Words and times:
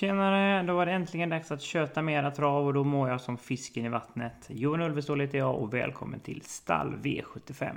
Tjenare! 0.00 0.62
Då 0.62 0.74
var 0.74 0.86
det 0.86 0.92
äntligen 0.92 1.28
dags 1.28 1.50
att 1.50 1.62
köta 1.62 2.02
mera 2.02 2.30
trav 2.30 2.66
och 2.66 2.74
då 2.74 2.84
mår 2.84 3.08
jag 3.08 3.20
som 3.20 3.38
fisken 3.38 3.84
i 3.84 3.88
vattnet. 3.88 4.46
Johan 4.48 4.82
Ulvestål 4.82 5.20
heter 5.20 5.38
jag 5.38 5.54
och 5.54 5.74
välkommen 5.74 6.20
till 6.20 6.42
Stall 6.44 6.94
V75. 7.02 7.76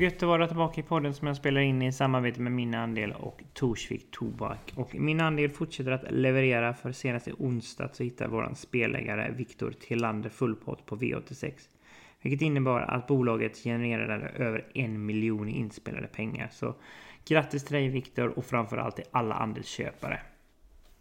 Gött 0.00 0.14
att 0.14 0.22
vara 0.22 0.46
tillbaka 0.46 0.80
i 0.80 0.84
podden 0.84 1.14
som 1.14 1.28
jag 1.28 1.36
spelar 1.36 1.60
in 1.60 1.82
i 1.82 1.92
samarbete 1.92 2.40
med 2.40 2.52
Min 2.52 2.74
Andel 2.74 3.12
och 3.12 3.42
Torsvik 3.52 4.10
Tobak. 4.10 4.72
Och 4.76 4.94
Min 4.94 5.20
Andel 5.20 5.50
fortsätter 5.50 5.90
att 5.90 6.04
leverera 6.10 6.74
för 6.74 6.92
senast 6.92 7.28
i 7.28 7.32
onsdag 7.38 7.88
så 7.92 8.02
hittar 8.02 8.28
våran 8.28 8.56
spelägare 8.56 9.32
Viktor 9.32 9.74
Tillander 9.80 10.30
fullpott 10.30 10.86
på 10.86 10.96
V86. 10.96 11.52
Vilket 12.22 12.42
innebar 12.42 12.80
att 12.80 13.06
bolaget 13.06 13.56
genererade 13.56 14.28
över 14.28 14.66
en 14.74 15.06
miljon 15.06 15.48
inspelade 15.48 16.06
pengar. 16.06 16.48
Så 16.52 16.74
grattis 17.28 17.64
till 17.64 17.74
dig 17.74 17.88
Viktor 17.88 18.38
och 18.38 18.44
framförallt 18.44 18.96
till 18.96 19.04
alla 19.10 19.34
andelsköpare. 19.34 20.20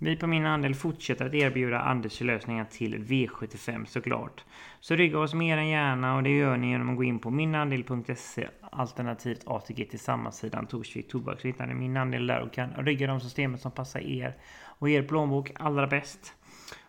Vi 0.05 0.15
på 0.15 0.27
Min 0.27 0.45
Andel 0.45 0.75
fortsätter 0.75 1.25
att 1.25 1.33
erbjuda 1.33 1.79
andelslösningar 1.79 2.65
till 2.65 2.95
V75 2.95 3.85
såklart. 3.85 4.43
Så 4.79 4.95
rygga 4.95 5.19
oss 5.19 5.33
mer 5.33 5.57
än 5.57 5.67
gärna 5.67 6.15
och 6.15 6.23
det 6.23 6.29
gör 6.29 6.57
ni 6.57 6.69
genom 6.69 6.89
att 6.89 6.95
gå 6.95 7.03
in 7.03 7.19
på 7.19 7.29
minandel.se 7.29 8.47
alternativt 8.61 9.41
ATG 9.45 9.85
tillsammans-sidan 9.85 10.67
Torsvik 10.67 11.07
Tobak 11.07 11.41
så 11.41 11.47
hittar 11.47 11.65
ni 11.65 11.73
Min 11.73 11.97
Andel 11.97 12.27
där 12.27 12.41
och 12.41 12.53
kan 12.53 12.69
rygga 12.69 13.07
de 13.07 13.19
systemet 13.19 13.61
som 13.61 13.71
passar 13.71 13.99
er 13.99 14.35
och 14.63 14.89
er 14.89 15.03
plånbok 15.03 15.51
allra 15.55 15.87
bäst. 15.87 16.33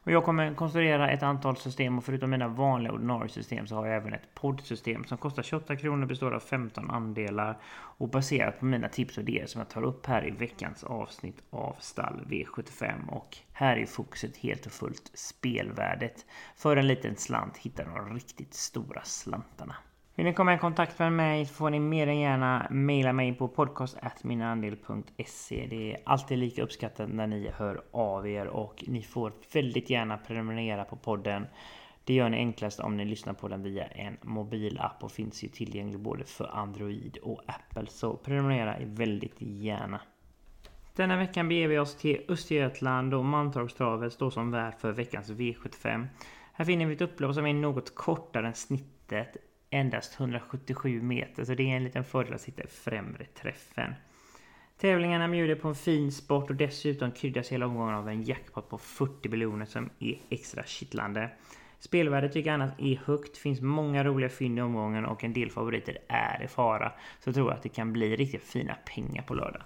Och 0.07 0.13
jag 0.13 0.25
kommer 0.25 0.55
konstruera 0.55 1.11
ett 1.11 1.23
antal 1.23 1.57
system 1.57 1.99
och 1.99 2.05
förutom 2.05 2.31
mina 2.31 2.49
vanliga 2.49 2.93
ordinarie 2.93 3.29
system 3.29 3.67
så 3.67 3.75
har 3.75 3.87
jag 3.87 3.97
även 3.97 4.13
ett 4.13 4.35
poddsystem 4.35 5.05
som 5.05 5.19
kostar 5.19 5.43
28 5.43 5.77
kronor, 5.77 6.07
består 6.07 6.35
av 6.35 6.41
15 6.41 6.91
andelar 6.91 7.59
och 7.73 8.09
baserat 8.09 8.59
på 8.59 8.65
mina 8.65 8.89
tips 8.89 9.19
och 9.19 9.23
idéer 9.23 9.47
som 9.47 9.59
jag 9.59 9.69
tar 9.69 9.83
upp 9.83 10.07
här 10.07 10.29
i 10.29 10.31
veckans 10.31 10.85
avsnitt 10.85 11.43
av 11.51 11.77
Stall 11.81 12.27
V75 12.29 13.09
och 13.09 13.37
här 13.53 13.77
är 13.77 13.87
fokuset 13.87 14.37
helt 14.37 14.67
och 14.67 14.73
fullt 14.73 15.11
spelvärdet. 15.15 16.27
För 16.57 16.77
en 16.77 16.87
liten 16.87 17.17
slant 17.17 17.57
hittar 17.57 17.85
de 17.85 18.15
riktigt 18.15 18.55
stora 18.55 19.03
slantarna. 19.05 19.75
Vill 20.17 20.27
ni 20.27 20.35
komma 20.35 20.55
i 20.55 20.59
kontakt 20.59 20.99
med 20.99 21.13
mig 21.13 21.47
så 21.47 21.55
får 21.55 21.71
ni 21.71 21.81
mer 21.81 22.07
än 22.07 22.21
gärna 22.21 22.67
mejla 22.71 23.13
mig 23.13 23.35
på 23.35 23.49
podcast.minandel.se. 23.49 25.67
Det 25.71 25.93
är 25.93 25.99
alltid 26.05 26.39
lika 26.39 26.63
uppskattat 26.63 27.09
när 27.09 27.27
ni 27.27 27.51
hör 27.55 27.83
av 27.91 28.29
er 28.29 28.47
och 28.47 28.85
ni 28.87 29.03
får 29.03 29.33
väldigt 29.53 29.91
gärna 29.91 30.19
prenumerera 30.19 30.85
på 30.85 30.97
podden. 30.97 31.47
Det 32.05 32.15
gör 32.15 32.29
ni 32.29 32.37
enklast 32.37 32.81
om 32.81 32.97
ni 32.97 33.05
lyssnar 33.05 33.33
på 33.33 33.49
den 33.49 33.63
via 33.63 33.85
en 33.85 34.17
mobilapp 34.23 35.05
och 35.05 35.13
finns 35.13 35.45
ju 35.45 35.49
tillgänglig 35.49 36.01
både 36.01 36.25
för 36.25 36.57
Android 36.57 37.19
och 37.23 37.43
Apple. 37.47 37.87
Så 37.87 38.17
prenumerera 38.17 38.77
väldigt 38.81 39.37
gärna. 39.39 40.01
Denna 40.95 41.17
veckan 41.17 41.49
beger 41.49 41.69
vi 41.69 41.79
oss 41.79 41.97
till 41.97 42.25
Östergötland 42.29 43.15
och 43.15 43.25
Mantorpstravet 43.25 44.13
står 44.13 44.31
som 44.31 44.51
värd 44.51 44.75
för 44.79 44.93
veckans 44.93 45.31
V75. 45.31 46.07
Här 46.53 46.65
finner 46.65 46.87
vi 46.87 46.95
ett 46.95 47.01
upplopp 47.01 47.35
som 47.35 47.47
är 47.47 47.55
något 47.55 47.95
kortare 47.95 48.47
än 48.47 48.55
snittet 48.55 49.37
endast 49.71 50.21
177 50.21 51.03
meter 51.03 51.45
så 51.45 51.55
det 51.55 51.63
är 51.63 51.77
en 51.77 51.85
liten 51.85 52.05
fördel 52.05 52.35
att 52.35 52.41
sitta 52.41 52.63
i 52.63 52.67
främre 52.67 53.25
träffen. 53.25 53.95
Tävlingarna 54.81 55.29
bjuder 55.29 55.55
på 55.55 55.69
en 55.69 55.75
fin 55.75 56.13
sport 56.13 56.51
och 56.51 56.57
dessutom 56.57 57.13
kryddas 57.13 57.49
hela 57.49 57.67
omgången 57.67 57.95
av 57.95 58.09
en 58.09 58.23
jackpot 58.23 58.69
på 58.69 58.79
40 58.79 59.29
miljoner 59.29 59.67
som 59.67 59.91
är 59.99 60.19
extra 60.31 60.63
kittlande. 60.63 61.31
Spelvärdet 61.79 62.33
tycker 62.33 62.51
jag 62.51 62.55
annars 62.55 62.73
är 62.79 62.97
högt, 62.97 63.37
finns 63.37 63.61
många 63.61 64.05
roliga 64.05 64.31
fynd 64.31 64.59
i 64.59 64.63
omgången 64.63 65.05
och 65.05 65.25
en 65.25 65.33
del 65.33 65.51
favoriter 65.51 65.99
är 66.09 66.43
i 66.45 66.49
fara. 66.49 66.93
Så 67.21 67.29
jag 67.29 67.35
tror 67.35 67.53
att 67.53 67.63
det 67.63 67.69
kan 67.69 67.93
bli 67.93 68.17
riktigt 68.17 68.43
fina 68.43 68.75
pengar 68.95 69.23
på 69.23 69.35
lördag. 69.35 69.63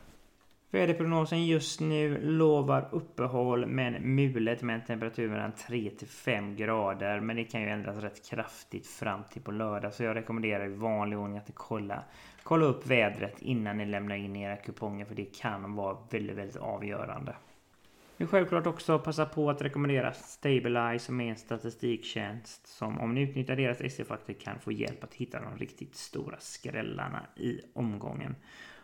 Väderprognosen 0.72 1.47
just 1.47 1.81
nu 1.81 2.20
lovar 2.22 2.88
uppehåll 2.92 3.66
men 3.66 4.14
mulet 4.14 4.62
med 4.62 4.75
en 4.75 4.84
temperatur 4.84 5.28
mellan 5.28 5.53
3 5.53 5.91
till 5.91 6.08
5 6.08 6.56
grader. 6.56 7.20
Men 7.20 7.36
det 7.36 7.44
kan 7.44 7.60
ju 7.60 7.69
ändras 7.69 8.03
rätt 8.03 8.31
kraftigt 8.31 8.86
fram 8.86 9.25
till 9.32 9.42
på 9.42 9.50
lördag. 9.50 9.94
Så 9.94 10.03
jag 10.03 10.16
rekommenderar 10.16 10.66
i 10.66 10.75
vanlig 10.75 11.19
ordning 11.19 11.38
att 11.38 11.50
kolla, 11.54 12.04
kolla 12.42 12.64
upp 12.64 12.86
vädret 12.86 13.42
innan 13.42 13.78
ni 13.78 13.86
lämnar 13.86 14.16
in 14.16 14.36
era 14.36 14.56
kuponger. 14.56 15.04
För 15.04 15.14
det 15.14 15.25
kan 15.25 15.75
vara 15.75 15.97
väldigt, 16.10 16.36
väldigt 16.36 16.56
avgörande. 16.56 17.34
Vi 18.16 18.26
självklart 18.26 18.66
också 18.66 18.98
passa 18.98 19.26
på 19.26 19.50
att 19.50 19.62
rekommendera 19.62 20.12
Stabilize 20.12 20.98
som 20.98 21.20
är 21.20 21.31
en 21.31 21.37
statistiktjänst 21.37 22.66
som 22.66 23.00
om 23.00 23.14
ni 23.14 23.22
utnyttjar 23.22 23.56
deras 23.56 23.78
SE-faktor 23.78 24.32
kan 24.32 24.58
få 24.58 24.72
hjälp 24.72 25.04
att 25.04 25.14
hitta 25.14 25.41
de 25.41 25.58
riktigt 25.58 25.97
stora 25.97 26.37
skrällarna 26.41 27.26
i 27.37 27.60
omgången. 27.75 28.34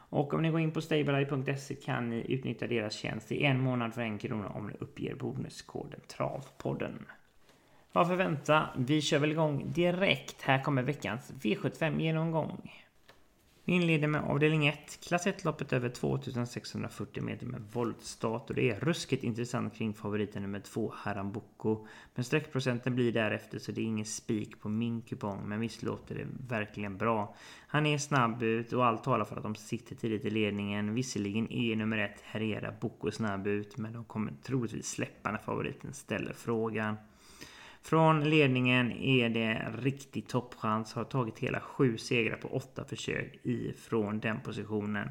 Och 0.08 0.34
om 0.34 0.42
ni 0.42 0.50
går 0.50 0.60
in 0.60 0.70
på 0.70 0.80
stableye.se 0.80 1.74
kan 1.74 2.10
ni 2.10 2.32
utnyttja 2.32 2.66
deras 2.66 2.94
tjänst 2.94 3.32
i 3.32 3.44
en 3.44 3.60
månad 3.60 3.94
för 3.94 4.02
en 4.02 4.18
krona 4.18 4.48
om 4.48 4.66
ni 4.66 4.74
uppger 4.80 5.14
bonuskoden 5.14 6.00
TRAVPODDEN. 6.08 7.06
Varför 7.92 8.16
vänta? 8.16 8.68
Vi 8.76 9.00
kör 9.00 9.18
väl 9.18 9.32
igång 9.32 9.72
direkt. 9.72 10.42
Här 10.42 10.62
kommer 10.62 10.82
veckans 10.82 11.32
V75 11.42 12.00
genomgång. 12.00 12.85
Vi 13.68 13.72
inleder 13.72 14.08
med 14.08 14.20
avdelning 14.20 14.66
1, 14.66 14.98
klass 15.08 15.26
1-loppet 15.26 15.72
över 15.72 15.88
2640 15.88 17.22
meter 17.22 17.46
med 17.46 17.62
voltstart 17.72 18.50
och 18.50 18.56
det 18.56 18.70
är 18.70 18.80
ruskigt 18.80 19.24
intressant 19.24 19.74
kring 19.74 19.94
favoriten 19.94 20.42
nummer 20.42 20.60
2 20.60 20.92
Harambuco. 20.94 21.86
Men 22.14 22.24
sträckprocenten 22.24 22.94
blir 22.94 23.12
därefter 23.12 23.58
så 23.58 23.72
det 23.72 23.80
är 23.80 23.84
ingen 23.84 24.04
spik 24.04 24.60
på 24.60 24.68
min 24.68 25.02
kupong 25.02 25.48
men 25.48 25.60
visst 25.60 25.82
låter 25.82 26.14
det 26.14 26.26
verkligen 26.48 26.96
bra. 26.98 27.34
Han 27.66 27.86
är 27.86 27.98
snabb 27.98 28.42
ut 28.42 28.72
och 28.72 28.86
allt 28.86 29.04
talar 29.04 29.24
för 29.24 29.36
att 29.36 29.42
de 29.42 29.54
sitter 29.54 29.94
tidigt 29.94 30.24
i 30.24 30.30
ledningen. 30.30 30.94
Visserligen 30.94 31.52
är 31.52 31.76
nummer 31.76 31.98
1 31.98 32.20
Herrera 32.22 32.72
Boko 32.80 33.10
snabb 33.10 33.46
ut 33.46 33.76
men 33.76 33.92
de 33.92 34.04
kommer 34.04 34.32
troligtvis 34.42 34.88
släppa 34.88 35.30
när 35.30 35.38
favoriten 35.38 35.92
ställer 35.92 36.32
frågan. 36.32 36.96
Från 37.86 38.30
ledningen 38.30 38.92
är 38.92 39.28
det 39.28 39.42
en 39.42 39.76
riktig 39.76 40.28
toppchans. 40.28 40.94
Har 40.94 41.04
tagit 41.04 41.38
hela 41.38 41.60
sju 41.60 41.98
segrar 41.98 42.36
på 42.36 42.48
åtta 42.48 42.84
försök 42.84 43.38
ifrån 43.42 44.20
den 44.20 44.40
positionen. 44.40 45.10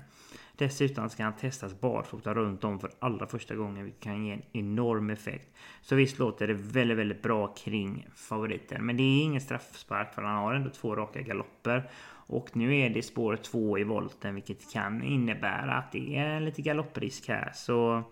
Dessutom 0.57 1.09
ska 1.09 1.23
han 1.23 1.35
testas 1.35 1.79
barfota 1.79 2.33
runt 2.33 2.63
om 2.63 2.79
för 2.79 2.91
allra 2.99 3.27
första 3.27 3.55
gången 3.55 3.83
vilket 3.83 4.03
kan 4.03 4.25
ge 4.25 4.33
en 4.33 4.41
enorm 4.51 5.09
effekt. 5.09 5.47
Så 5.81 5.95
visst 5.95 6.19
låter 6.19 6.47
det 6.47 6.53
väldigt, 6.53 6.97
väldigt 6.97 7.21
bra 7.21 7.47
kring 7.47 8.07
favoriten. 8.15 8.85
Men 8.85 8.97
det 8.97 9.03
är 9.03 9.23
ingen 9.23 9.41
straffspark 9.41 10.13
för 10.13 10.21
han 10.21 10.43
har 10.43 10.53
ändå 10.53 10.69
två 10.69 10.95
raka 10.95 11.21
galopper. 11.21 11.89
Och 12.27 12.49
nu 12.53 12.77
är 12.77 12.89
det 12.89 13.03
spår 13.03 13.35
två 13.35 13.78
i 13.78 13.83
volten 13.83 14.35
vilket 14.35 14.71
kan 14.71 15.03
innebära 15.03 15.73
att 15.73 15.91
det 15.91 16.16
är 16.16 16.39
lite 16.39 16.61
galopprisk 16.61 17.28
här. 17.28 17.51
Så 17.53 18.03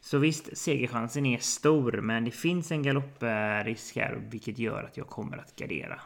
så 0.00 0.18
visst, 0.18 0.56
segerchansen 0.56 1.26
är 1.26 1.38
stor, 1.38 1.92
men 1.92 2.24
det 2.24 2.30
finns 2.30 2.72
en 2.72 2.82
galopprisk 2.82 3.96
här, 3.96 4.22
vilket 4.30 4.58
gör 4.58 4.82
att 4.82 4.96
jag 4.96 5.06
kommer 5.06 5.38
att 5.38 5.56
gardera. 5.56 6.00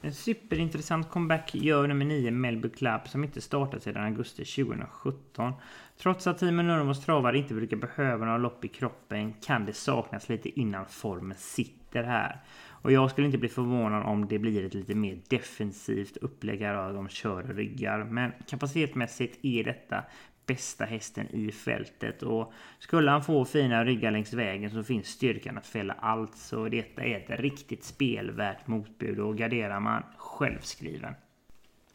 En 0.00 0.14
superintressant 0.14 1.10
comeback 1.10 1.54
gör 1.54 1.86
nummer 1.86 2.04
9 2.04 2.30
Melby 2.30 2.68
Club 2.68 3.08
som 3.08 3.24
inte 3.24 3.40
startat 3.40 3.82
sedan 3.82 4.04
augusti 4.04 4.44
2017. 4.44 5.52
Trots 5.96 6.26
att 6.26 6.38
Team 6.38 6.56
Nurmos 6.56 7.04
travare 7.04 7.38
inte 7.38 7.54
brukar 7.54 7.76
behöva 7.76 8.24
några 8.24 8.38
lopp 8.38 8.64
i 8.64 8.68
kroppen 8.68 9.32
kan 9.32 9.66
det 9.66 9.72
saknas 9.72 10.28
lite 10.28 10.60
innan 10.60 10.86
formen 10.86 11.36
sitter 11.38 12.04
här. 12.04 12.40
Och 12.82 12.92
jag 12.92 13.10
skulle 13.10 13.26
inte 13.26 13.38
bli 13.38 13.48
förvånad 13.48 14.06
om 14.06 14.28
det 14.28 14.38
blir 14.38 14.64
ett 14.64 14.74
lite 14.74 14.94
mer 14.94 15.18
defensivt 15.28 16.16
upplägg 16.16 16.60
här 16.60 16.74
av 16.74 16.94
de 16.94 17.08
kör 17.08 17.50
och 17.50 17.56
ryggar. 17.56 18.04
Men 18.04 18.32
kapacitetsmässigt 18.46 19.38
är 19.42 19.64
detta 19.64 20.04
bästa 20.48 20.84
hästen 20.84 21.26
i 21.30 21.52
fältet. 21.52 22.22
Och 22.22 22.52
skulle 22.78 23.10
han 23.10 23.24
få 23.24 23.44
fina 23.44 23.84
ryggar 23.84 24.10
längs 24.10 24.32
vägen 24.32 24.70
så 24.70 24.84
finns 24.84 25.06
styrkan 25.06 25.58
att 25.58 25.66
fälla 25.66 25.96
allt. 26.00 26.36
Så 26.36 26.68
detta 26.68 27.02
är 27.02 27.16
ett 27.16 27.40
riktigt 27.40 27.84
spelvärt 27.84 28.66
motbud 28.66 29.20
och 29.20 29.36
garderar 29.36 29.80
man 29.80 30.02
självskriven. 30.16 31.14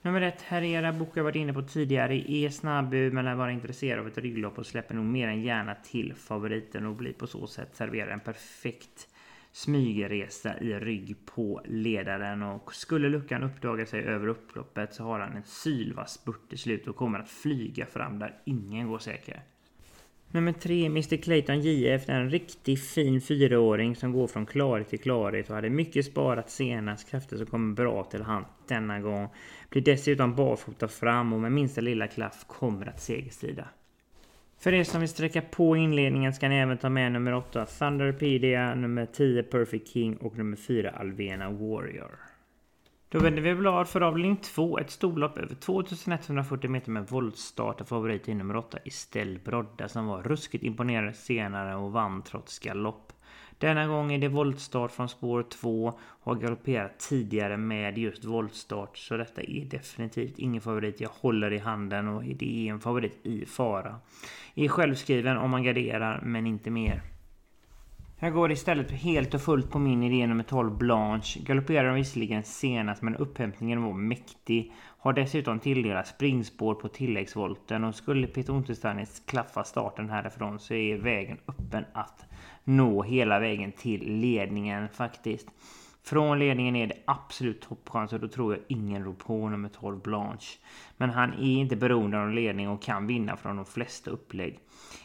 Nummer 0.02 0.22
ett, 0.22 0.42
Herrera 0.42 0.94
bok 0.94 1.10
jag 1.14 1.24
varit 1.24 1.36
inne 1.36 1.54
på 1.54 1.62
tidigare. 1.62 2.32
Är 2.32 2.50
snabb 2.50 2.94
men 2.94 3.28
är 3.28 3.36
bara 3.36 3.52
intresserad 3.52 4.00
av 4.00 4.08
ett 4.08 4.18
rygglopp 4.18 4.58
och 4.58 4.66
släpper 4.66 4.96
nog 4.96 5.06
mer 5.06 5.28
än 5.28 5.42
gärna 5.42 5.76
till 5.76 6.14
favoriten 6.14 6.86
och 6.86 6.96
blir 6.96 7.14
på 7.14 7.28
så 7.28 7.48
sätt 7.48 7.76
serverad 7.76 8.14
en 8.14 8.20
perfekt 8.20 9.08
smygresa 9.54 10.60
i 10.60 10.74
rygg 10.74 11.16
på 11.26 11.62
ledaren 11.66 12.44
och 12.44 12.76
skulle 12.76 13.10
luckan 13.10 13.44
uppdaga 13.44 13.86
sig 13.86 14.04
över 14.04 14.28
upploppet 14.28 14.94
så 14.94 15.04
har 15.04 15.20
han 15.20 15.36
en 15.36 15.44
sylvass 15.44 16.14
spurt 16.14 16.54
i 16.54 16.58
slut 16.58 16.88
och 16.88 16.96
kommer 16.96 17.20
att 17.20 17.30
flyga 17.30 17.86
fram 17.86 18.20
där 18.20 18.42
ingen 18.46 18.88
går 18.88 19.00
säker. 19.00 19.42
Nummer 20.32 20.52
tre, 20.52 20.86
Mr 20.86 21.18
Clayton 21.18 21.62
JF, 21.62 22.10
är 22.10 22.20
en 22.20 22.30
riktigt 22.30 22.84
fin 22.84 23.22
fyraåring 23.22 23.96
som 23.96 24.12
går 24.12 24.28
från 24.28 24.46
klarhet 24.46 24.90
till 24.90 25.00
klarhet 25.00 25.50
och 25.50 25.56
hade 25.56 25.70
mycket 25.70 26.06
sparat 26.06 26.50
senast. 26.50 27.10
Krafter 27.10 27.38
som 27.38 27.46
kommer 27.46 27.76
bra 27.76 28.04
till 28.04 28.22
hand 28.22 28.46
denna 28.68 29.00
gång. 29.00 29.30
Blir 29.70 29.82
dessutom 29.82 30.36
barfota 30.36 30.88
fram 30.88 31.34
och 31.34 31.40
med 31.40 31.52
minsta 31.52 31.82
lilla 31.82 32.08
klaff 32.08 32.46
kommer 32.48 32.86
att 32.86 33.02
segerstrida. 33.02 33.68
För 34.64 34.74
er 34.74 34.84
som 34.84 35.00
vill 35.00 35.10
sträcka 35.10 35.42
på 35.42 35.76
inledningen 35.76 36.34
ska 36.34 36.50
ni 36.50 36.56
även 36.56 36.78
ta 36.78 36.90
med 36.90 37.12
nummer 37.12 37.34
8 37.34 37.66
Thunderpedia, 37.66 38.76
nummer 38.76 39.06
10 39.06 39.44
Perfect 39.44 39.88
King 39.88 40.18
och 40.18 40.38
nummer 40.38 40.58
4 40.58 40.92
Alvena 40.92 41.50
Warrior. 41.50 42.20
Då 43.10 43.20
vänder 43.20 43.42
vi 43.42 43.56
blad 43.56 43.88
för 43.88 44.02
avdelning 44.02 44.38
2. 44.38 44.80
Ett 44.80 44.90
storlopp 44.90 45.38
över 45.38 45.56
2140 45.56 46.70
meter 46.70 46.92
med 46.92 47.08
voltstart 47.08 47.82
och 47.82 47.88
favorit 47.88 48.30
i 48.30 48.34
nummer 48.34 48.56
8 48.56 48.78
Estelle 48.86 49.40
Brodda 49.46 49.88
som 49.88 50.08
var 50.08 50.24
ruskigt 50.24 50.64
imponerad 50.64 51.16
senare 51.16 51.76
och 51.76 51.92
vann 51.92 52.22
trots 52.22 52.60
galopp. 52.60 53.13
Denna 53.64 53.88
gång 53.88 54.12
är 54.12 54.18
det 54.18 54.28
voltstart 54.28 54.92
från 54.92 55.10
spår 55.10 55.44
2 55.44 55.94
och 55.98 56.34
har 56.34 56.36
galopperat 56.36 57.00
tidigare 57.00 57.58
med 57.58 57.98
just 57.98 58.26
voltstart 58.26 58.98
så 58.98 59.18
detta 59.18 59.42
är 59.42 59.66
definitivt 59.66 60.40
ingen 60.40 60.62
favorit 60.62 61.02
jag 61.02 61.10
håller 61.10 61.54
i 61.54 61.58
handen 61.58 62.08
och 62.08 62.24
det 62.24 62.68
är 62.68 62.72
en 62.72 62.80
favorit 62.80 63.26
i 63.26 63.46
fara. 63.46 64.00
Är 64.56 64.68
självskriven 64.68 65.38
om 65.38 65.52
man 65.52 65.64
garderar 65.64 66.22
men 66.24 66.48
inte 66.48 66.70
mer. 66.70 67.02
Jag 68.20 68.34
går 68.34 68.52
istället 68.52 68.92
helt 68.92 69.34
och 69.34 69.42
fullt 69.42 69.72
på 69.72 69.80
min 69.80 70.04
idé 70.04 70.28
nummer 70.28 70.44
12 70.44 70.78
Blanche. 70.78 71.40
Galopperar 71.40 71.94
visserligen 71.94 72.44
senast 72.44 73.02
men 73.02 73.16
upphämtningen 73.16 73.84
var 73.84 73.94
mäktig. 73.94 74.74
Har 75.04 75.14
dessutom 75.14 75.60
tilldelat 75.60 76.08
springspår 76.08 76.76
på 76.76 76.88
tilläggsvolten 76.88 77.84
och 77.84 77.96
skulle 77.96 78.28
Peter 78.28 78.54
Untersteiner 78.54 79.08
klaffa 79.26 79.64
starten 79.64 80.10
härifrån 80.10 80.60
så 80.60 80.74
är 80.74 80.98
vägen 80.98 81.38
öppen 81.48 81.86
att 81.94 82.26
nå 82.64 83.04
hela 83.04 83.40
vägen 83.40 83.72
till 83.72 84.20
ledningen 84.20 84.90
faktiskt. 84.90 85.48
Från 86.04 86.40
ledningen 86.40 86.76
är 86.76 86.88
det 86.88 86.98
absolut 87.06 87.62
toppchans 87.62 88.14
och 88.14 88.20
då 88.20 88.28
tror 88.28 88.54
jag 88.54 88.64
ingen 88.68 89.04
rår 89.04 89.14
på 89.14 89.50
nummer 89.50 89.70
12 89.70 90.02
Blanche. 90.02 90.58
Men 90.98 91.10
han 91.10 91.34
är 91.34 91.60
inte 91.60 91.76
beroende 91.76 92.22
av 92.22 92.32
ledning 92.32 92.70
och 92.70 92.82
kan 92.82 93.08
vinna 93.08 93.38
från 93.38 93.56
de 93.56 93.66
flesta 93.66 94.12
upplägg. 94.12 94.60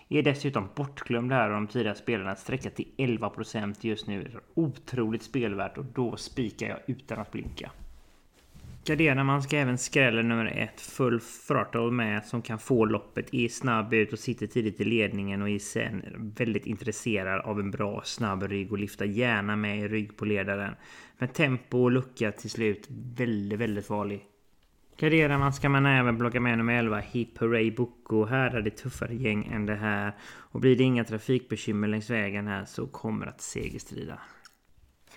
Är 0.09 0.23
dessutom 0.23 0.69
bortglömd 0.75 1.33
här 1.33 1.45
av 1.45 1.51
de 1.51 1.67
tidigare 1.67 1.97
spelarna. 1.97 2.37
Sträcka 2.37 2.71
till 2.71 2.89
11% 2.97 3.77
just 3.81 4.07
nu. 4.07 4.41
Otroligt 4.55 5.23
spelvärt 5.23 5.79
och 5.79 5.85
då 5.85 6.17
spikar 6.17 6.69
jag 6.69 6.79
utan 6.87 7.19
att 7.19 7.33
blinka. 7.33 7.71
Garderar 8.89 9.25
man 9.25 9.43
ska 9.43 9.57
även 9.57 9.79
skrälla 9.79 10.23
nummer 10.23 10.47
ett 10.47 10.81
Full 10.81 11.21
Throttle 11.21 11.91
med 11.91 12.25
som 12.25 12.43
kan 12.43 12.59
få 12.59 12.85
loppet, 12.85 13.35
är 13.35 13.49
snabb 13.49 13.95
ut 13.95 14.13
och 14.13 14.19
sitter 14.19 14.47
tidigt 14.47 14.81
i 14.81 14.85
ledningen 14.85 15.43
och 15.43 15.49
är 15.49 15.59
sen 15.59 16.03
väldigt 16.39 16.67
intresserad 16.67 17.41
av 17.41 17.61
en 17.61 17.71
bra 17.71 18.03
snabb 18.05 18.43
rygg 18.43 18.73
och 18.73 18.79
lyfta 18.79 19.05
gärna 19.05 19.57
med 19.57 19.79
i 19.79 19.89
rygg 19.89 20.17
på 20.17 20.25
ledaren. 20.25 20.75
Men 21.19 21.29
tempo 21.29 21.79
och 21.79 21.91
lucka 21.91 22.33
till 22.33 22.51
slut 22.51 22.89
väldigt, 23.17 23.59
väldigt 23.59 23.87
farlig. 23.87 24.25
Garderar 25.01 25.39
man 25.39 25.53
ska 25.53 25.69
man 25.69 25.87
även 25.87 26.19
plocka 26.19 26.41
med 26.41 26.59
nummer 26.59 26.79
11 26.79 26.99
Hip 26.99 27.39
Hooray 27.39 27.71
Boko. 27.71 28.25
Här 28.25 28.57
är 28.57 28.63
det 28.63 28.71
tuffare 28.71 29.15
gäng 29.15 29.51
än 29.53 29.67
det 29.67 29.77
här. 29.77 30.13
Och 30.25 30.61
blir 30.61 30.77
det 30.77 30.85
inga 30.85 31.05
trafikbekymmer 31.05 31.89
längs 31.89 32.11
vägen 32.11 32.47
här 32.47 32.65
så 32.65 32.87
kommer 32.87 33.27
att 33.27 33.41
segerstrida. 33.41 34.19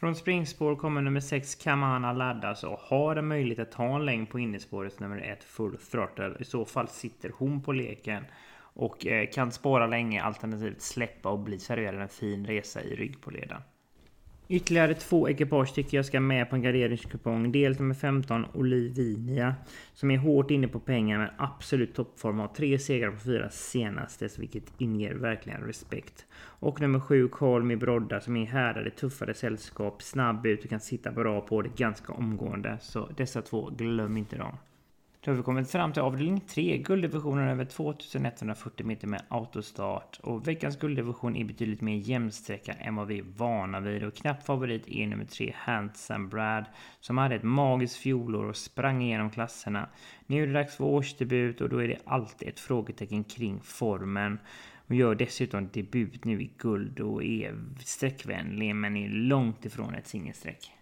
Från 0.02 0.16
springspår 0.16 0.76
kommer 0.76 1.02
nummer 1.02 1.20
6 1.20 1.56
Kamana 1.56 2.14
laddas 2.14 2.64
och 2.64 2.80
har 2.80 3.16
en 3.16 3.28
möjlighet 3.28 3.68
att 3.68 3.72
ta 3.72 3.96
en 3.96 4.06
längd 4.06 4.30
på 4.30 4.40
innerspåret 4.40 5.00
nummer 5.00 5.18
1 5.18 5.44
Full 5.44 5.78
Throttle. 5.78 6.36
I 6.40 6.44
så 6.44 6.66
fall 6.66 6.88
sitter 6.88 7.32
hon 7.38 7.62
på 7.62 7.72
leken 7.72 8.24
och 8.58 9.08
eh, 9.08 9.30
kan 9.30 9.52
spåra 9.52 9.88
länge 9.88 10.22
alternativt 10.22 10.82
släppa 10.82 11.30
och 11.30 11.40
bli 11.40 11.60
serverad 11.60 12.02
en 12.02 12.10
fin 12.10 12.46
resa 12.46 12.82
i 12.82 12.96
rygg 12.96 13.22
på. 13.22 13.32
Ytterligare 14.52 14.94
två 14.94 15.30
ekipage 15.30 15.74
tycker 15.76 15.98
jag 15.98 16.06
ska 16.06 16.20
med 16.20 16.50
på 16.50 16.56
en 16.56 16.62
garderingskupong. 16.62 17.52
Dels 17.52 17.80
nummer 17.80 17.96
15 17.96 18.46
Olivinia 18.54 19.56
som 19.94 20.12
är 20.12 20.18
hårt 20.18 20.52
inne 20.52 20.68
på 20.68 20.80
pengar 20.80 21.18
men 21.18 21.30
absolut 21.38 21.96
toppform. 21.96 22.40
Har 22.40 22.48
tre 22.48 22.80
segrar 22.80 23.12
på 23.12 23.20
fyra 23.20 23.50
senaste 23.50 24.30
vilket 24.38 24.64
inger 24.78 25.14
verkligen 25.14 25.62
respekt. 25.62 26.26
Och 26.36 26.82
nummer 26.82 27.00
7 27.00 27.28
Colmy 27.28 27.76
Brodda 27.76 28.22
som 28.22 28.38
är 28.38 28.46
härdade 28.46 28.90
tuffare 28.90 29.34
sällskap. 29.34 30.02
Snabb 30.02 30.46
ut 30.46 30.64
och 30.64 30.70
kan 30.70 30.80
sitta 30.80 31.12
bra 31.12 31.42
på 31.42 31.62
det 31.62 31.76
ganska 31.76 32.14
omgående. 32.14 32.78
Så 32.82 33.10
dessa 33.18 33.42
två, 33.42 33.70
glöm 33.70 34.18
inte 34.18 34.38
dem. 34.38 34.58
Då 35.24 35.32
har 35.32 35.36
vi 35.36 35.44
kommit 35.44 35.72
fram 35.72 35.94
till 35.94 36.02
avdelning 36.02 36.40
3, 36.40 36.78
gulddivisionen 36.78 37.48
över 37.48 37.66
2140 37.66 38.86
meter 38.86 39.08
med 39.08 39.22
autostart. 39.28 40.20
Och 40.24 40.48
veckans 40.48 40.80
gulddivision 40.80 41.36
är 41.36 41.46
betydligt 41.46 41.82
mer 41.82 41.96
jämnsträckad 41.96 42.76
än 42.80 42.96
vad 42.96 43.08
vi 43.08 43.20
är 43.20 43.26
vana 43.38 43.80
vid. 43.80 44.04
Och 44.04 44.16
knapp 44.16 44.44
favorit 44.46 44.88
är 44.88 45.08
nummer 45.08 45.26
3, 45.26 45.54
Handsome 45.58 46.28
Brad, 46.28 46.66
som 47.00 47.18
hade 47.18 47.36
ett 47.36 47.44
magiskt 47.44 47.96
fjolår 47.96 48.46
och 48.46 48.58
sprang 48.58 49.02
igenom 49.02 49.30
klasserna. 49.30 49.90
Nu 50.26 50.44
är 50.44 50.48
det 50.48 50.54
dags 50.54 50.76
för 50.76 50.84
årsdebut 50.84 51.62
och 51.62 51.70
då 51.70 51.84
är 51.84 51.88
det 51.88 52.00
alltid 52.06 52.48
ett 52.48 52.60
frågetecken 52.60 53.24
kring 53.24 53.60
formen. 53.62 54.40
Och 54.88 54.96
gör 54.96 55.16
dessutom 55.16 55.70
debut 55.74 56.26
nu 56.26 56.42
i 56.42 56.52
guld 56.58 57.00
och 57.00 57.24
är 57.24 57.56
sträckvänlig 57.80 58.76
men 58.76 58.98
är 58.98 59.10
långt 59.10 59.66
ifrån 59.66 59.96
ett 59.96 60.08
singelsträck. 60.08 60.81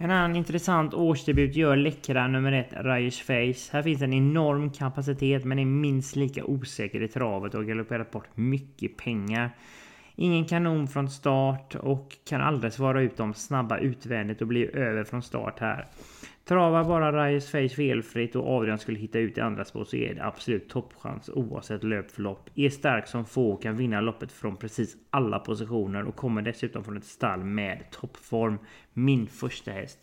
En 0.00 0.10
annan 0.10 0.36
intressant 0.36 0.94
årsdebut 0.94 1.56
gör 1.56 1.76
läckra 1.76 2.28
nummer 2.28 2.52
ett 2.52 2.72
Rajers 2.72 3.22
Face. 3.22 3.72
Här 3.72 3.82
finns 3.82 4.02
en 4.02 4.12
enorm 4.12 4.70
kapacitet 4.70 5.44
men 5.44 5.58
är 5.58 5.64
minst 5.64 6.16
lika 6.16 6.44
osäker 6.44 7.02
i 7.02 7.08
travet 7.08 7.54
och 7.54 7.60
har 7.60 7.64
galopperat 7.68 8.10
bort 8.10 8.36
mycket 8.36 8.96
pengar. 8.96 9.50
Ingen 10.14 10.44
kanon 10.44 10.88
från 10.88 11.10
start 11.10 11.74
och 11.74 12.16
kan 12.28 12.40
aldrig 12.40 12.72
svara 12.72 13.00
ut 13.02 13.16
de 13.16 13.34
snabba 13.34 13.78
utvändigt 13.78 14.40
och 14.42 14.46
blir 14.48 14.76
över 14.76 15.04
från 15.04 15.22
start 15.22 15.60
här. 15.60 15.86
Travar 16.48 16.84
bara 16.84 17.12
Reyes 17.12 17.50
Face 17.50 17.68
felfritt 17.68 18.36
och 18.36 18.48
Adrian 18.48 18.78
skulle 18.78 18.98
hitta 18.98 19.18
ut 19.18 19.38
i 19.38 19.40
andra 19.40 19.64
spår 19.64 19.84
så 19.84 19.96
är 19.96 20.14
det 20.14 20.24
absolut 20.24 20.68
toppchans 20.68 21.30
oavsett 21.34 21.84
löpförlopp. 21.84 22.50
Är 22.54 22.70
stark 22.70 23.06
som 23.06 23.24
få 23.24 23.56
kan 23.56 23.76
vinna 23.76 24.00
loppet 24.00 24.32
från 24.32 24.56
precis 24.56 24.96
alla 25.10 25.38
positioner 25.38 26.04
och 26.04 26.16
kommer 26.16 26.42
dessutom 26.42 26.84
från 26.84 26.96
ett 26.96 27.04
stall 27.04 27.44
med 27.44 27.90
toppform. 27.90 28.58
Min 28.92 29.26
första 29.26 29.70
häst. 29.70 29.98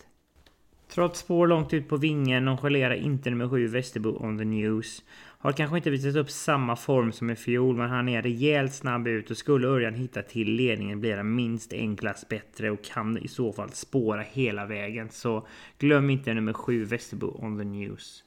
Trots 0.88 1.20
spår 1.20 1.48
långt 1.48 1.74
ut 1.74 1.90
på 1.90 1.98
vingen 1.98 2.46
nonchalerar 2.46 2.94
inte 2.94 3.30
nummer 3.30 3.50
7 3.50 3.68
Västerbo 3.68 4.10
on 4.10 4.38
the 4.38 4.46
news. 4.46 5.04
Har 5.46 5.52
kanske 5.52 5.78
inte 5.78 5.90
visat 5.90 6.16
upp 6.16 6.30
samma 6.30 6.76
form 6.76 7.12
som 7.12 7.30
i 7.30 7.36
fjol 7.36 7.76
men 7.76 7.90
han 7.90 8.10
är 8.10 8.22
rejält 8.22 8.74
snabb 8.74 9.08
ut 9.08 9.32
och 9.32 9.38
skulle 9.38 9.68
Örjan 9.68 9.94
hitta 9.94 10.22
till 10.22 10.52
ledningen 10.52 11.00
blir 11.00 11.18
han 11.18 11.36
minst 11.36 11.74
en 11.74 11.96
klass 11.96 12.30
bättre 12.30 12.72
och 12.72 12.84
kan 12.84 13.18
i 13.18 13.28
så 13.28 13.54
fall 13.54 13.70
spåra 13.70 14.22
hela 14.22 14.66
vägen. 14.66 15.10
Så 15.10 15.48
glöm 15.80 16.10
inte 16.10 16.34
nummer 16.34 16.54
7 16.54 16.86
Västerbo 16.86 17.46
on 17.46 17.58
the 17.58 17.64
news. 17.64 18.24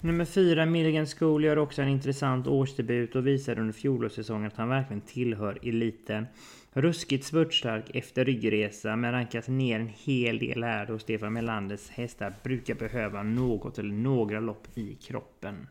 Nummer 0.00 0.24
4 0.24 0.66
Milligan 0.66 1.06
School 1.06 1.44
gör 1.44 1.58
också 1.58 1.82
en 1.82 1.88
intressant 1.88 2.46
årsdebut 2.46 3.16
och 3.16 3.26
visar 3.26 3.58
under 3.58 3.72
fjolårssäsongen 3.72 4.46
att 4.46 4.56
han 4.56 4.68
verkligen 4.68 5.02
tillhör 5.02 5.58
eliten. 5.62 6.26
Ruskigt 6.72 7.24
spurtstark 7.24 7.90
efter 7.96 8.24
ryggresa 8.24 8.96
men 8.96 9.12
rankas 9.12 9.48
ner 9.48 9.80
en 9.80 9.92
hel 10.04 10.38
del 10.38 10.62
här 10.62 10.86
då 10.86 10.98
Stefan 10.98 11.32
Melanders 11.32 11.90
hästar 11.90 12.34
brukar 12.42 12.74
behöva 12.74 13.22
något 13.22 13.78
eller 13.78 13.94
några 13.94 14.40
lopp 14.40 14.68
i 14.74 14.94
kroppen. 14.94 15.66